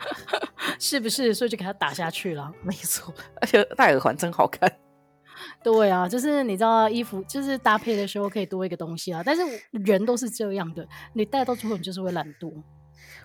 [0.78, 1.32] 是不是？
[1.32, 2.52] 所以就给他打下去了。
[2.62, 4.70] 没错， 而且戴耳环真好看。
[5.62, 9.22] 对啊，就是你知道，衣服就是搭配的时候可以多一个东西啊。
[9.24, 12.52] 但是人都是这样的，你戴到最后你就是会懒惰。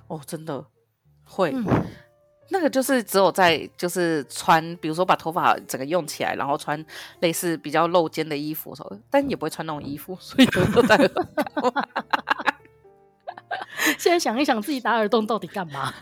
[0.08, 0.64] 哦，真的
[1.24, 1.52] 会。
[1.52, 1.66] 嗯
[2.54, 6.86] 那个就是只有在就是穿，比如说把头发整个用起来，然后穿
[7.22, 11.26] 类似比较露肩的衣服的时候，但也不会穿那种衣服，所以都戴耳洞。
[13.98, 15.94] 现在想一想，自己打耳洞到底干嘛？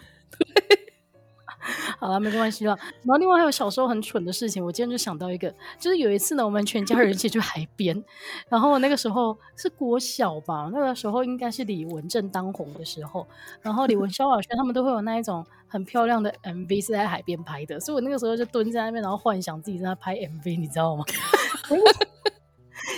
[1.99, 2.77] 好了，没关系了。
[3.03, 8.01] 然后另外还有小时候很蠢的事情，我今天就想到一个，就是有一次呢，我们全家人一起去海边，
[8.47, 13.27] 然后那个时候是国小吧，那个时候应该是李文正当红的时候，
[13.62, 21.03] 然后李文、 萧亚轩他们都会有那一种很漂亮的 MV 是在海边拍的，所以我那个时候就蹲在那边，然后幻想自己在那拍 MV，你知道吗？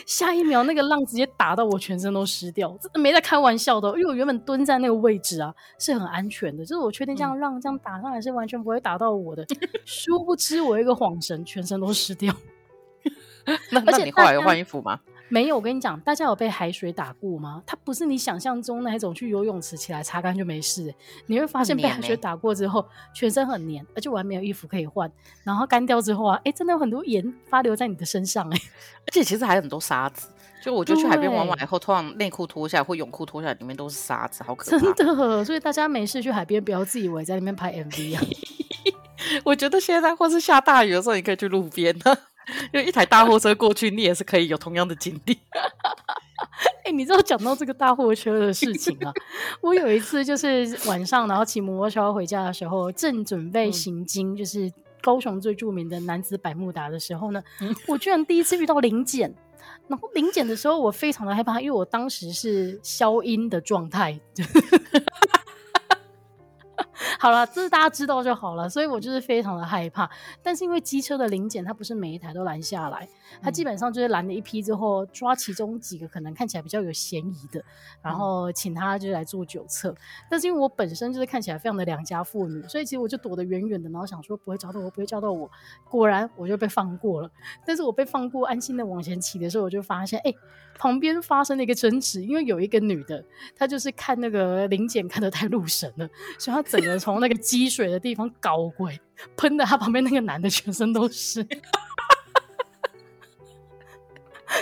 [0.05, 3.89] 下一秒，那个浪直接打到我全身都湿掉，真的没在开玩笑的。
[3.89, 9.45] 因为我原本蹲在那个位置啊，是很安全的，就是我确定这样浪这样打上来是完全不会打到我的。
[9.85, 12.33] 殊不知我一个晃神，全身都湿掉。
[13.71, 14.99] 那那你后来有换衣服吗？
[15.31, 17.63] 没有，我跟你讲，大家有被海水打过吗？
[17.65, 20.93] 它不是你想象中那一种去游泳池起来擦干就没事。
[21.27, 25.09] 你会发现被海水打过之后，全身很黏，而且我还没有衣服可以换。
[25.45, 28.57] 然后干掉之后啊，哎，真的有很多盐发留在你的身上哎，
[29.07, 30.27] 而且其实还有很多沙子。
[30.61, 34.93] 就我就去海边玩完以后，突然内裤脱下来或泳裤脱下来，里面都是沙子，好可怕。
[34.93, 38.21] 真的，所以大家没事去海边，不要自以为在那边拍 MV 啊。
[39.45, 42.17] 我觉得现在或是下大雨的时候，你可以去路边呢。
[42.73, 45.37] 因为一台大货车过去，你也是可以有同样的经历。
[46.83, 49.13] 哎、欸，你知道讲到这个大货车的事情啊？
[49.61, 59.33] 我有一次就是晚上，然后骑摩托车回家的时候，正准备行经，就是高雄最著名的男子百慕达的时候呢，嗯、我居然第一次遇到临检。
[59.87, 64.19] 然后临检的时候，我非常的害怕，因为我当时是消音的状态。
[67.21, 70.09] 好了，这是大家知道就好了，所以我就是非常的害怕。
[70.41, 73.07] 但是因为机车的临检，它不是每一台都拦下来，
[73.43, 77.63] 它基本上就是拦了一批之后，抓其中几个可能看起来比较有嫌疑的，
[78.01, 79.93] 然后请他就来做酒测。
[80.31, 85.47] 但是因为我本身就是看起来非常的良家妇女，所以其实我就躲得远远的，然后想说不会抓到我，不会抓到我。
[85.87, 87.29] 果然我就被放过了。
[87.67, 90.37] 但是我被放过，安心的往前骑的时候，我就发现，哎、欸，
[90.77, 93.23] 旁边发生了一个争执，因为有一个女的，
[93.55, 98.99] 她就是看那个临检看得太入神了， 所以她整个从从那个积水的地方搞鬼，
[99.35, 101.45] 喷的她旁边那个男的全身都是。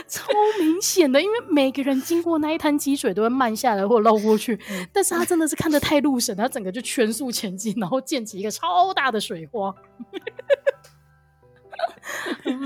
[0.07, 9.73] 超明显的，因为每个人经过那一滩积水都会慢下来或绕过去，嗯、但是他真的是看得太入神，他整个就全速前进，然后溅起一个超大的水花。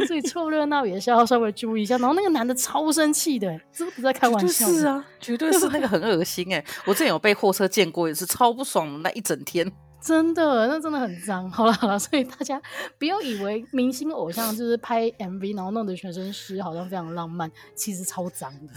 [0.08, 1.98] 所以凑热闹也是要稍微注意一下。
[1.98, 4.68] 然后那个男的超生气的，这不在开玩笑。
[4.68, 6.64] 是啊，绝对是那个很恶心哎！
[6.86, 9.72] 我之前有被货车见过，也是超不爽的那一整天。
[10.02, 11.50] 真的，那真的很脏。
[11.50, 12.62] 好了好了，所以大家
[13.00, 18.74] 不要以为明星偶像就是拍 MV 然后弄得全身湿，好像非常浪漫，其实超脏的。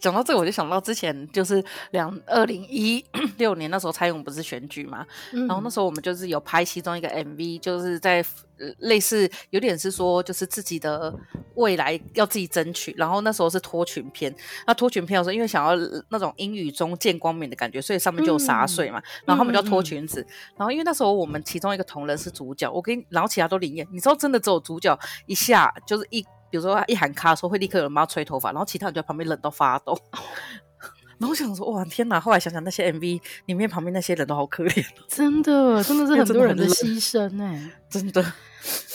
[0.00, 3.04] 哎，讲到这个，我就想到之前就是两二零一
[3.38, 8.24] 六年那时候蔡英文不是选举嘛，嗯、然后那时候我们就是有拍其中一个 MV，就是在、
[8.58, 11.14] 呃、类似有点是说就是自己的
[11.54, 14.34] 未来要自己争取，然后那时候是脱裙片，
[14.66, 15.76] 那脱裙片的时候因为想要
[16.08, 20.26] 那种阴雨中见光明的感觉，所以上面就有洒水嘛，嗯、然后他们就要脱裙子，嗯、
[20.58, 26.24] 然后因为那时候我们其中一个同仁是主角，我跟然后其他都灵验，你知道真的只有主角一下就是一。
[26.50, 29.96] 比如说他一喊卡的时候，会立刻有人帮他吹头发，然后其他人就在旁边冷到发抖。
[31.18, 32.18] 然后我想说，哇，天哪！
[32.18, 38.24] 后来想想，那些 MV 里面旁边那些人都好可怜，真的，真的是很 多人的牺牲哎，真的。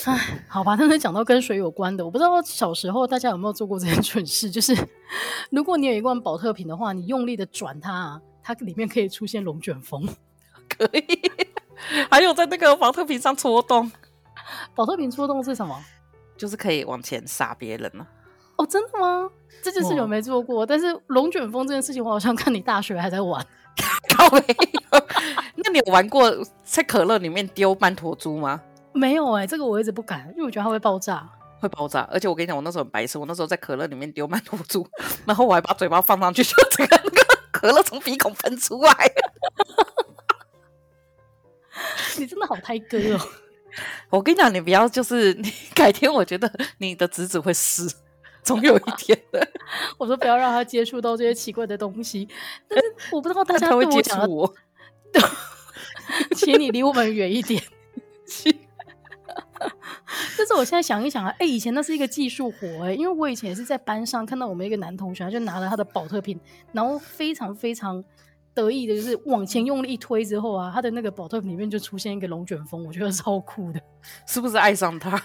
[0.06, 4.76] 哎，好吧，但是讲到跟水有关的，我不知道小时候大家有没有做过这件蠢事， 就是
[5.52, 10.08] 如果你有一罐保特瓶的话，你用力的转它，它里面可以出现龙卷风，
[10.68, 11.32] 可以。
[12.10, 13.92] 还有在那个宝特瓶上戳洞，
[14.74, 15.80] 保特瓶戳洞是什么？
[16.38, 18.08] 就是可以往前杀别人了
[18.58, 19.30] 哦，真的吗？
[19.62, 23.46] 这件事情我没做过，哦、但是龙卷风这件事情，我好像看你大学还在玩。
[24.32, 25.06] 没有？
[25.56, 26.32] 那你有玩过
[26.64, 28.62] 在可乐里面丢曼陀珠吗？
[28.94, 31.30] 没有哎、欸，这个我一直不敢，因为我觉得它会爆炸。
[31.60, 34.88] 会爆炸，而且我跟你讲，我那时候很白痴，我那时候在可乐里面丢曼陀珠，
[35.26, 38.94] 然后我还把嘴巴放上去， 就整个那个可乐从鼻孔喷出来。
[42.18, 43.20] 你真的好胎哥哦！
[44.10, 47.94] 我跟你讲，你不要就是 你改天，我觉得你的侄子会死，
[48.44, 49.48] 总有一天的。
[49.98, 52.28] 我说不要让他接触到这些奇怪的东西，
[52.68, 54.56] 但是我不知道大家对我讲的，他会接触我，
[56.36, 57.62] 请你离我们远一点。
[60.38, 66.40] 但是我现在想一想啊，哎、欸，以前那是一个技术活哎、欸，因为我以前也是在班上看到我们一个男同学，他就拿了他的保特瓶，
[66.72, 68.04] 然后非常非常。
[68.56, 73.82] 得意的就是往前用力一推之后啊，他的那个宝特瓶里面就出现一个龙卷风，我觉得超酷的。
[74.26, 75.22] 是不是爱上他？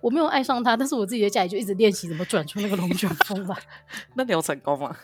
[0.00, 3.56] 我没有爱上他，但是我自己在家里就一直练习怎么转出那个龙卷风吧。
[4.14, 4.96] 那你有成功吗？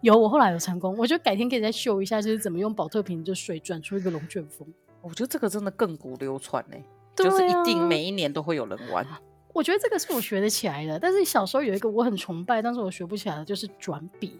[0.00, 0.96] 有，我后来有成功。
[0.96, 4.66] 我觉得改天可以再秀一下，就是怎么用宝特瓶就水转出一个龙卷风。
[5.02, 6.84] 我觉得这个真的亘古流传呢、欸，啊、
[7.16, 9.06] 就是一定每一年都会有人玩。
[9.54, 14.38] 我觉得这个是我学得起来的，但是小时候有一个我很崇拜，但是我学不起来的就是转笔。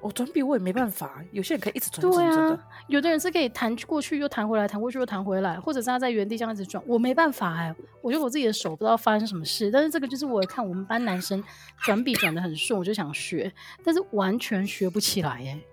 [0.00, 2.00] 我转笔我也没办法，有些人可以一直转。
[2.00, 6.82] 对啊，有的人是可以弹过去又弹回来，弹过去又弹回来，或者是他在原地这样子转。
[6.86, 9.70] 我没办法哎、欸，我觉得我自己的手不知道发生什么事。
[9.70, 11.42] 但是这个就是我看我们班男生
[11.82, 13.52] 转笔转的很顺，我就想学，
[13.84, 15.66] 但是完全学不起来哎、欸。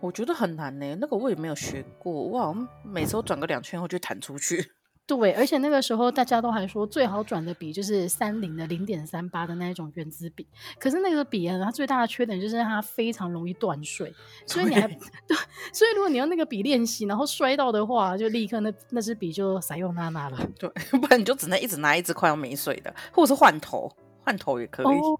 [0.00, 4.64] 我觉得很难呢、欸，那个我也没有学过，我好像，每次转个两圈后就弹出去。
[5.08, 10.46] 对，而且那个时候大家都还说最好转的笔就是三菱的零点三八的那一种原子笔，
[10.78, 15.34] 可是那个笔啊，它最大的缺点就是它非常容易断水，所以你还对，
[15.72, 20.38] 所以如果你用那个笔练习，然后摔到的话，就立刻那那支笔就撒用那那了。
[20.58, 20.68] 对，
[21.00, 23.90] 不然你就只能一直拿一支快要没水的，或者是换头，
[24.22, 24.86] 换头也可以。
[24.86, 25.18] 哦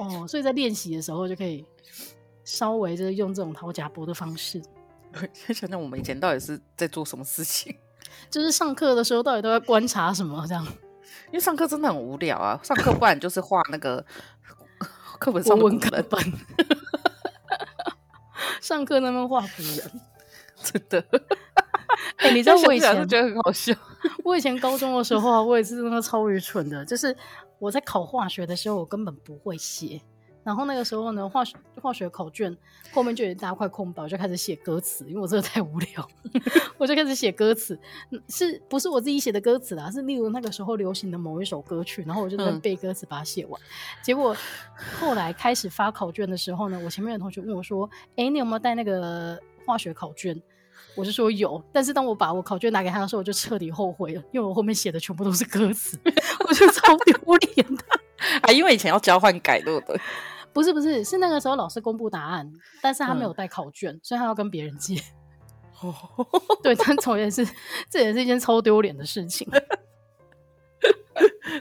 [0.00, 1.64] 哦，所以在练习的时候就可以
[2.42, 4.60] 稍微就是用这种掏夹拨的方式。
[5.12, 7.72] 对， 想想我们以前到底是在做什么事情。
[8.30, 10.44] 就是上课的时候，到底都在观察什么？
[10.46, 10.64] 这样，
[11.28, 12.58] 因为上课真的很无聊啊。
[12.62, 14.04] 上课不然就是画那个
[15.18, 16.20] 课本上的文课本，
[18.60, 20.00] 上课那边画古人，
[20.62, 21.04] 真的。
[22.18, 23.74] 哎、欸，你 知道我以前是觉得很好笑。
[24.24, 26.84] 我以前高中的时候啊，我也是真的超愚蠢的。
[26.84, 27.16] 就是
[27.58, 30.00] 我在考化学的时候，我根本不会写。
[30.48, 32.56] 然后那个时候呢，化学化学考卷
[32.90, 36.08] 后面就有一大块空白，我就开始写歌词，因为我真的太无聊，
[36.78, 37.78] 我就开始写歌词，
[38.30, 39.90] 是不是我自己写的歌词啦？
[39.90, 43.60] 是例如那个时候流行的某一首歌曲，然后我就在背歌词把它写完。
[43.60, 43.64] 嗯、
[44.02, 44.34] 结果
[44.98, 50.40] 后来开始发考卷的时候呢，我前面的同学问我说：“哎，你有没有带那个化学考卷？”
[50.96, 55.98] 我就说有，但是当我把我考卷拿给他的时候，我就彻底后悔了，因为我后面写的全部都是歌词，
[56.48, 57.84] 我就超丢脸的
[58.42, 58.50] 啊！
[58.50, 60.00] 因为以前要交换改录的。
[60.58, 65.00] 不是不是，是那个时候老师公布答案，但是他没有带考卷，嗯、所以他要跟别人借。
[65.80, 65.94] 哦，
[66.64, 67.46] 对，但总也是，
[67.88, 69.48] 这也是一件超丢脸的事情。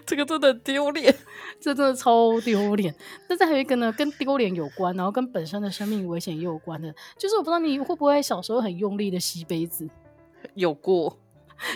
[0.03, 1.15] 这个真的丢脸，
[1.61, 2.91] 这真的超丢脸。
[3.29, 9.87] 但是还有一个呢，跟丢脸有关，然后跟本身的生命危险也有关的，就是我不知道你会不会小时候很用力的吸杯子，
[10.55, 11.15] 有过，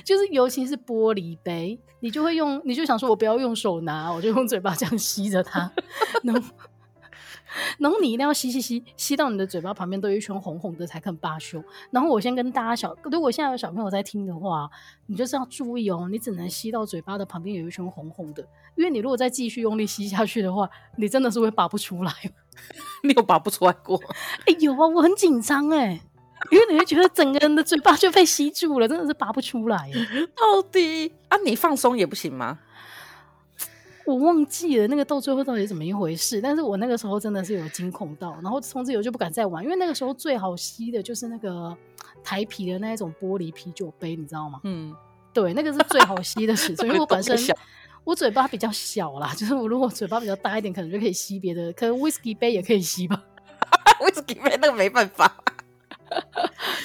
[0.04, 5.72] 就是尤其是玻璃杯，你就会用，你就想说我不要用手拿，我就用嘴巴这样吸着它，
[6.24, 6.42] 然后。
[7.78, 11.64] 然后你一定要吸吸吸吸到你的嘴巴旁边都有一圈红红的才肯罢休。
[11.90, 14.70] 然后我先跟大家小，如果现在有小朋友在听的话，
[15.08, 18.42] 你就是要注意哦，你只能吸到嘴巴的旁边有一圈红红的，
[18.76, 22.12] 因为你如果再继续用力吸下去的话，你真的是会拔不出来。
[23.04, 24.00] 你有拔不出来过？
[24.46, 26.00] 哎、欸，有啊，我很紧张哎，
[26.52, 29.90] 因为你会觉得整个人的嘴巴就被吸住了，真的是拔不出来。
[30.36, 32.60] 到底啊，你放松也不行吗？
[34.12, 41.76] 我忘记了那个到最后到底是怎么一回事，但是我那个时候真的是有惊恐到，然后从此以后就不敢再玩，因为那个时候最好吸的就是那个
[42.24, 44.60] 台啤的那一种玻璃啤酒杯，你知道吗？
[44.66, 44.94] 嗯，
[45.34, 47.38] 对，那个是最好吸的尺寸，因为 我本身
[48.04, 53.24] 我嘴巴比较小啦，就是我如果嘴巴比较大一点，可能就可以吸别的，可能 whisky 杯也可以吸吧，
[54.02, 55.34] 威士忌杯那个没办法。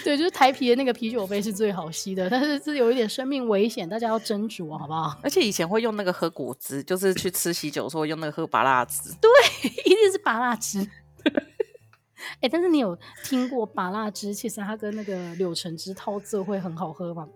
[0.07, 5.19] 对，就是台啤的那个啤酒杯是最好吸的，但是是有一点生命危险，大家要斟酌，好不好？
[5.21, 9.13] 而且以前会用那个喝果汁，就是去吃喜酒的时候用那个喝芭乐汁。
[9.21, 9.29] 对，
[9.85, 10.79] 一定是芭乐汁。
[10.79, 14.33] 哎、欸，但是你有听过芭乐汁？
[14.33, 17.29] 其实它跟那个柳橙汁套着会很好喝吗？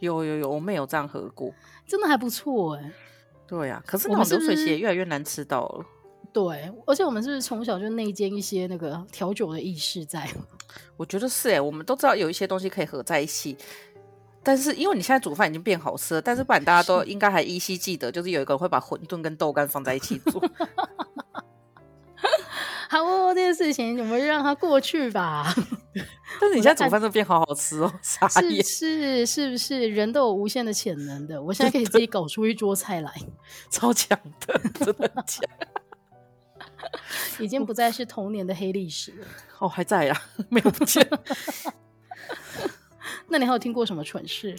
[0.00, 1.54] 有有有，我妹有这样喝过，
[1.86, 2.92] 真的还不错哎、欸。
[3.46, 5.86] 对啊，可是那种流水席也越来越难吃到了。
[6.32, 10.28] 对，而且我们是不是从小就内建一些那个调酒的意识在？
[10.96, 13.56] 我觉得是哎，我们都知道有一些东西可以合在一起，
[14.42, 20.40] 但是因为你现在煮饭已经变好吃了，但是不然大家都应该还依稀记得，就是有一个人会把馄饨跟豆干放在一起煮。
[22.88, 25.54] 好哦，这件事情我们就让它过去吧。
[26.40, 28.62] 但是你现在煮饭都变好好吃哦，傻眼。
[28.62, 29.88] 是是是不是？
[29.88, 33.12] 人都有无限的潜能的，我现在可以自己搞出一桌菜来，
[33.70, 35.42] 超强的，真的强。
[37.38, 39.26] 已经不再是童年的黑历史了。
[39.58, 41.06] 哦，还在呀， 没有不见。
[43.28, 44.56] 那你还有听过什么蠢事？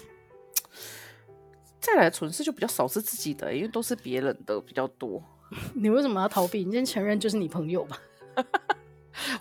[1.79, 5.21] 再来的蠢事就比较少是自己的，因为都是别人的比较多。
[5.73, 6.63] 你为什么要逃避？
[6.63, 7.99] 你先承认就是你朋友吧。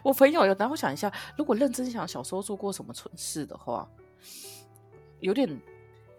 [0.02, 3.88] 我朋友有，然后我想一下，如果认真想小时候做过什么蠢事的话，
[5.20, 5.48] 有点。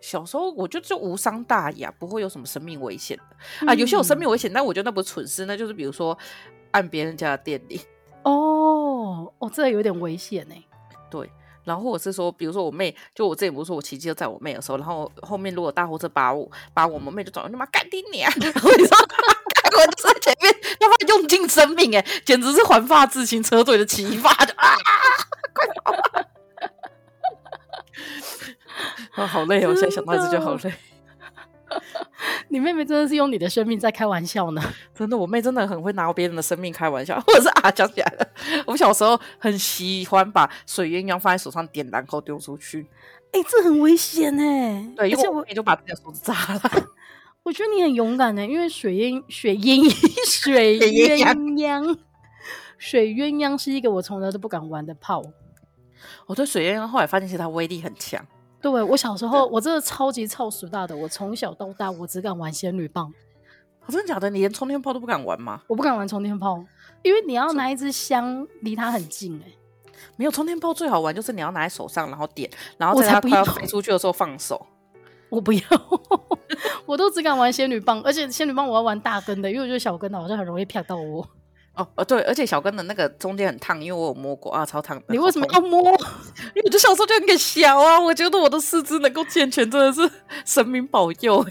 [0.04, 3.24] 小时候我觉得就无伤大雅，不会有什么生命危险的
[3.66, 3.74] 啊。
[3.74, 6.18] 有些有生命危险，但我觉得那不是蠢事，那就是比如说
[6.72, 7.80] 按别人家的电铃。
[8.24, 10.56] 哦哦，这有点危险呢。
[11.10, 11.32] 对，
[11.64, 18.30] 然后或者是说，比如说我妹，就我之前不是说我骑机车载我妹的时候，然后后面如果大货车把我把我们妹就转过去，妈干你娘！
[18.36, 24.76] 我跟你说，我就在前面，他妈用尽生命哎，简直是环法自行车队的骑法，就啊，
[25.54, 25.94] 快跑！
[29.12, 29.70] 啊， 好累哦！
[29.70, 30.74] 我现在想到这就好累。
[32.50, 34.62] 你妹妹真的是用你的生命在开玩笑呢？
[34.94, 37.20] 真的，我妹真的很会拿别人的生命开玩笑。
[37.22, 38.28] 或者是啊，讲起来了，
[38.68, 42.88] 我小时候很喜欢把水鸳鸯放在手上点燃后丢出去。
[43.32, 44.88] 哎、欸，这很危险哎！
[44.96, 46.62] 对，因为我也就把自己的手指扎了。
[47.42, 49.90] 我觉得你很勇敢呢，因为水鸳水鸳
[50.26, 51.98] 水鸳鸯
[52.78, 55.24] 水鸳鸯是一个我从来都不敢玩的炮。
[56.28, 58.24] 我对水鸳鸯后来发现，其实它威力很强。
[58.64, 60.96] 对，我小时候，我真的超级超俗大的。
[60.96, 63.14] 我从小到大，我只敢玩仙女棒。
[63.82, 64.30] 哦，真的假的？
[64.30, 65.62] 你连冲天炮都不敢玩吗？
[65.68, 66.64] 我不敢玩冲天炮，
[67.02, 69.52] 因为你要拿一支香离它很近哎。
[70.16, 74.66] 没有冲天炮最好玩，就是你要拿在手上，然后点，然后在它快要飞出去的时候放手。
[75.28, 75.62] 我不要，
[76.86, 81.28] 我都只敢玩仙女棒，而且仙女棒我要玩大根的，因为我觉得小根的好像很容易啪到我。
[81.76, 85.06] 哦哦对，而且小根的那个中间很烫，因为我有摸过啊，超烫的。
[85.10, 85.82] 你为什么要摸？
[86.56, 90.10] 因为我就小时候就很小啊，我觉得我的四肢能够健全，真的是
[90.46, 91.46] 神明保佑。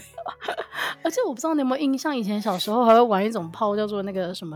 [1.03, 4.55] 而且我不知道你有没有印象，以前小时候还会玩一种炮，叫做那个什么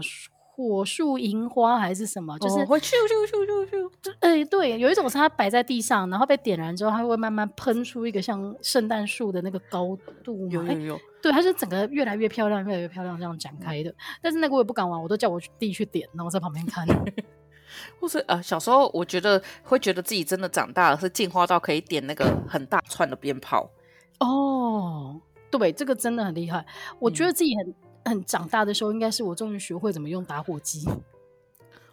[0.56, 4.14] 火树银花还是什么，就是会咻咻咻咻咻。
[4.22, 10.48] 哎，对，有一种是它摆在地上，然后被点燃之后，它会慢慢喷出一个像圣诞树的那个高度。
[10.50, 11.00] 有有有。
[11.22, 13.94] 对，它是整个越来越漂亮，越来越漂亮这样展开的。
[14.22, 16.88] 但是那个我也不敢玩，我都叫我弟去点，然后我在旁边看。
[18.00, 23.70] 或是呃，小时候我觉得会觉得自己真的长大了，是进化到可以点那个很大串的鞭炮。
[24.20, 25.20] 哦，
[25.52, 26.66] 对，这个真的很厉害。
[27.00, 27.74] 我觉得自己很。
[28.06, 30.88] 很长大的时候，应该是我终于学会怎么用打火机。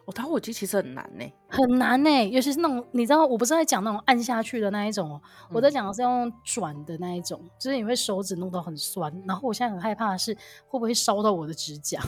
[0.05, 5.20] 哦，打火机其实很难呢，很难呢，尤其是那种你知道，我不是在讲那种按下去的那一种，嗯、
[5.51, 9.12] 我在讲的是用转的那一种，就是你会手指弄到很酸。
[9.26, 10.32] 然后我现在很害怕的是
[10.68, 12.01] 会不会烧到我的指甲，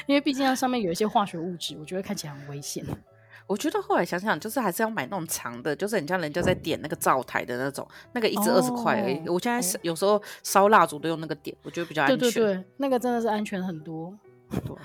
[0.07, 2.85] 因为毕竟它上面有一些化学物质，我觉得看起来很危险。
[3.47, 9.17] 我觉得后来想想，就是还是要买那种长的，就是很像人家在点那个灶台的那种，那个一支二十块而已。
[9.27, 12.19] 哦、我现在是有时候烧蜡烛都用那个点，我觉得比较安全。
[12.19, 14.17] 对对对，那个真的是安全很多，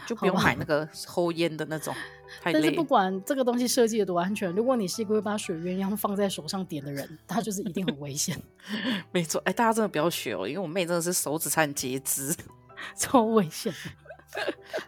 [0.08, 1.94] 就不用买那个抽烟的那种。
[2.42, 2.60] 太累。
[2.60, 8.36] 但是不管这个东西设计的多安全，如果你是一个会把水鸳鸯放在手上点的人，他就是一定很危险。
[9.14, 12.36] 没错，哎，大家真的不要学哦，因为我妹真的是手指差点截肢，
[12.98, 13.72] 超危险。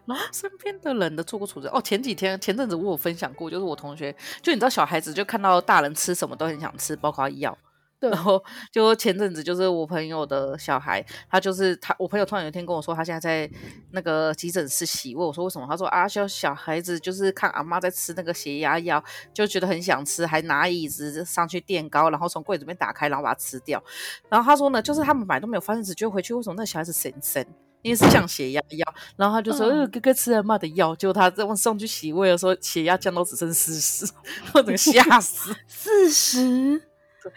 [0.06, 1.82] 然后身边的人的做过处置哦。
[1.82, 7.58] 前几天前阵子我有分享过，就是我同学，就你知道小孩子就看到大人吃什么都很想吃，包括药。
[8.02, 8.42] 对，然后
[8.72, 13.52] 就前阵子就是我朋友的小孩，他就是他，我朋友突然有一天跟我说，他现在在
[13.92, 15.22] 那个急诊室洗胃。
[15.22, 15.68] 我说为什么？
[15.70, 23.84] 他说啊，小小孩子就是看阿妈在吃那个血压药，就觉得很想吃，还拿椅子上去垫高，然后从柜子里面打开，然后把它吃掉。
[24.30, 27.46] 然后他说呢，就是他们买都没有发现，只觉得回去为什么那小孩子神神，
[27.82, 28.94] 因为是降血压药。
[29.16, 34.12] 然后他就说，呃，哥哥吃了妈的药，结果他在上去洗胃的时候，血压降到只剩四十，
[34.54, 36.82] 我整个吓死， 四十。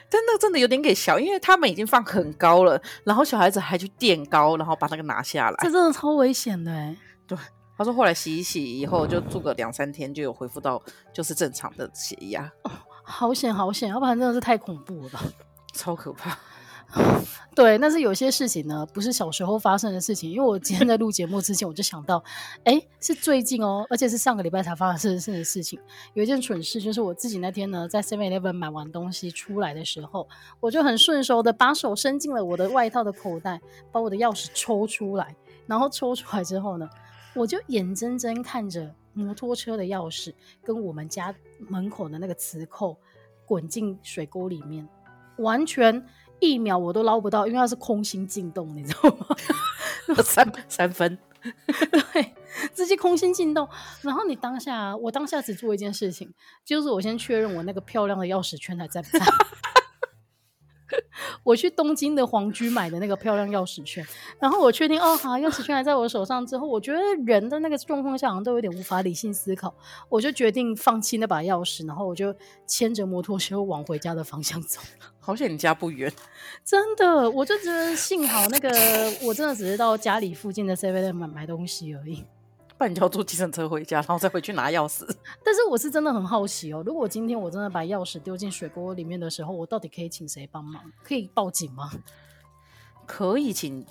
[0.08, 6.96] 真的真的有点给小，因为他们已经放很高了，然后小孩子还去垫高，然后把那个拿下来，这真的超危险的哎。
[7.26, 7.36] 对，
[7.76, 10.80] 他说后来洗一洗以后，就住个两三天，就有恢复到
[11.12, 12.50] 就是正常的血压。
[12.62, 12.70] 哦，
[13.02, 15.20] 好险好险，要不然真的是太恐怖了，
[15.74, 16.38] 超可怕。
[17.54, 20.30] 对，但是有些事情呢，不是小时候发生的事情。
[20.30, 22.22] 因为我今天在录节目之前，我就想到，
[22.64, 25.78] 哎，是最近哦，而且是上个礼拜才发生的事情。
[26.14, 30.26] 有一件蠢事，就是我自己那天呢，在 Seven Eleven 买完东西出来的时候，
[30.60, 35.36] 我就很顺手的把手伸进了我的外套的口袋，把我的钥匙抽出来。
[35.66, 36.88] 然后抽出来之后呢，
[37.34, 40.32] 我就眼睁睁看着摩托车的钥匙
[40.62, 42.96] 跟我们家门口的那个磁扣
[43.46, 44.88] 滚进水沟里面，
[45.36, 46.02] 完全。
[46.50, 49.26] 一秒我都捞不到，因为它是空心进洞，你知道吗？
[50.22, 51.16] 三三分，
[52.12, 52.34] 对，
[52.74, 53.68] 直接空心进洞。
[54.00, 56.32] 然后你当下，我当下只做一件事情，
[56.64, 59.24] 就是我先确认我那个漂亮的钥匙圈还在不在。
[61.42, 64.06] 我去东京的皇居买的那个漂亮钥匙圈，
[64.38, 69.74] 然后我确定哦，好，钥匙圈还在我手上之后，我觉得人的那个状况下好像都有点无法理性思考，
[70.08, 72.34] 我就决定放弃那把钥匙，然后我就
[72.66, 74.80] 牵着摩托车往回家的方向走。
[75.24, 76.12] 好险你家不远，
[76.64, 78.70] 真的，我就觉得幸好那个
[79.22, 82.24] 我真的只是到家里附近的 Seven 买买东西而已。
[82.88, 85.04] 你就要坐计程车回家，然后再回去拿钥匙。
[85.44, 90.82] 但是我是真的很好奇哦，如果今天我真的把钥匙丢进水沟里面的时候，我到底可以请谁帮忙？
[91.02, 91.90] 可以报警吗？
[93.06, 93.84] 可以请，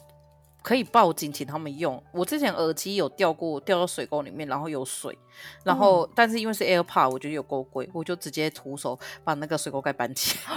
[0.64, 2.02] 可以报警请他们用。
[2.12, 5.18] 我之前耳机有掉过，掉到水沟里面，然后有水，
[5.64, 10.56] 然后、嗯、但是因为是 AirPod，我觉得有够贵，我就直接徒手把那个水沟盖搬起来，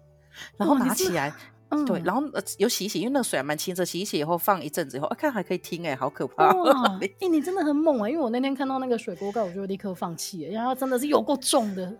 [0.58, 1.34] 然后拿起来。
[1.74, 6.52] 嗯、对，然后呃有洗一洗，因为那个水还蛮清澈，洗一洗以后放一阵子以后，啊，看还可以听哎、欸，好可怕！
[6.52, 8.10] 哇， 哎、欸，你真的很猛啊、欸！
[8.10, 11.92] 因为我那天看到那个水锅盖，我就立刻放弃了，然后真的是有够重的。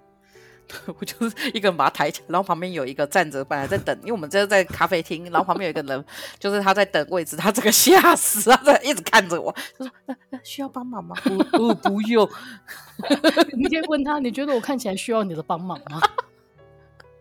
[0.99, 6.03] 我就是一个人把它抬起来，然后旁边有一个站着，本来在等，因为我们这是在咖啡厅，然后旁边有一个人，
[6.39, 12.27] 就是他在等位置，他这个吓死，他在一直看着我，他说、呃呃：“需要帮忙吗？”不，不，不用。
[13.59, 16.01] 你可以问他，你觉得我看起来需要你的帮忙吗？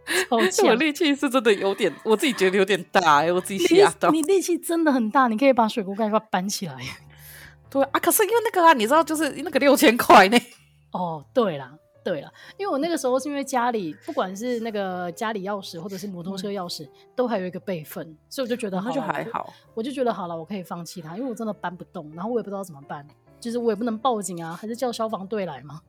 [0.30, 4.10] 我力气是真的有点，我自己觉得有点大哎、欸，我自己吓到。
[4.12, 6.76] 你力气真的很大，你可以把水壶盖把它搬起来。
[7.70, 10.38] 对啊，可是因为那个啊，你知道，就是那个六千块呢。
[10.92, 11.74] 哦，对啦，
[12.04, 19.74] 对啦，因为我那个时候是因为家里不管是那个家里钥匙或者是摩托车钥匙，嗯、都还有一个备份，所以我就觉得那就还好我。
[19.76, 23.08] 我就觉得好了，我可以放弃它，因为我真的搬不动，然后我也不知道怎么办，
[23.40, 25.82] 就是我也不能报警啊，还是叫消防队来吗？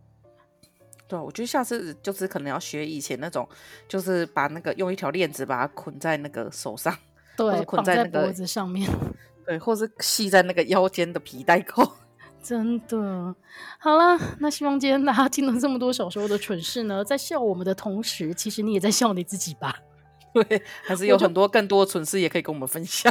[1.07, 3.48] 对，我觉得下次就是可能要学以前那种，
[3.86, 6.96] 就是把那个用一条链子把它捆在那个手上，
[7.36, 8.90] 对，捆在那个脖子上面，
[9.46, 11.86] 对，或是系在那个腰间的皮带扣。
[12.42, 13.34] 真的，
[13.78, 19.78] 好了，那希望今天大家听了这么多小时候的蠢事呢，在笑我们的同时，其实你也在笑你自己吧？
[20.34, 23.11] 对，还是有很多更多的蠢事也可以跟我们分享。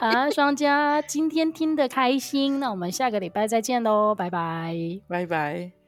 [0.00, 4.74] 好啊，双家今天听得开心，那我们下个礼拜再见喽，拜拜，
[5.06, 5.79] 拜拜。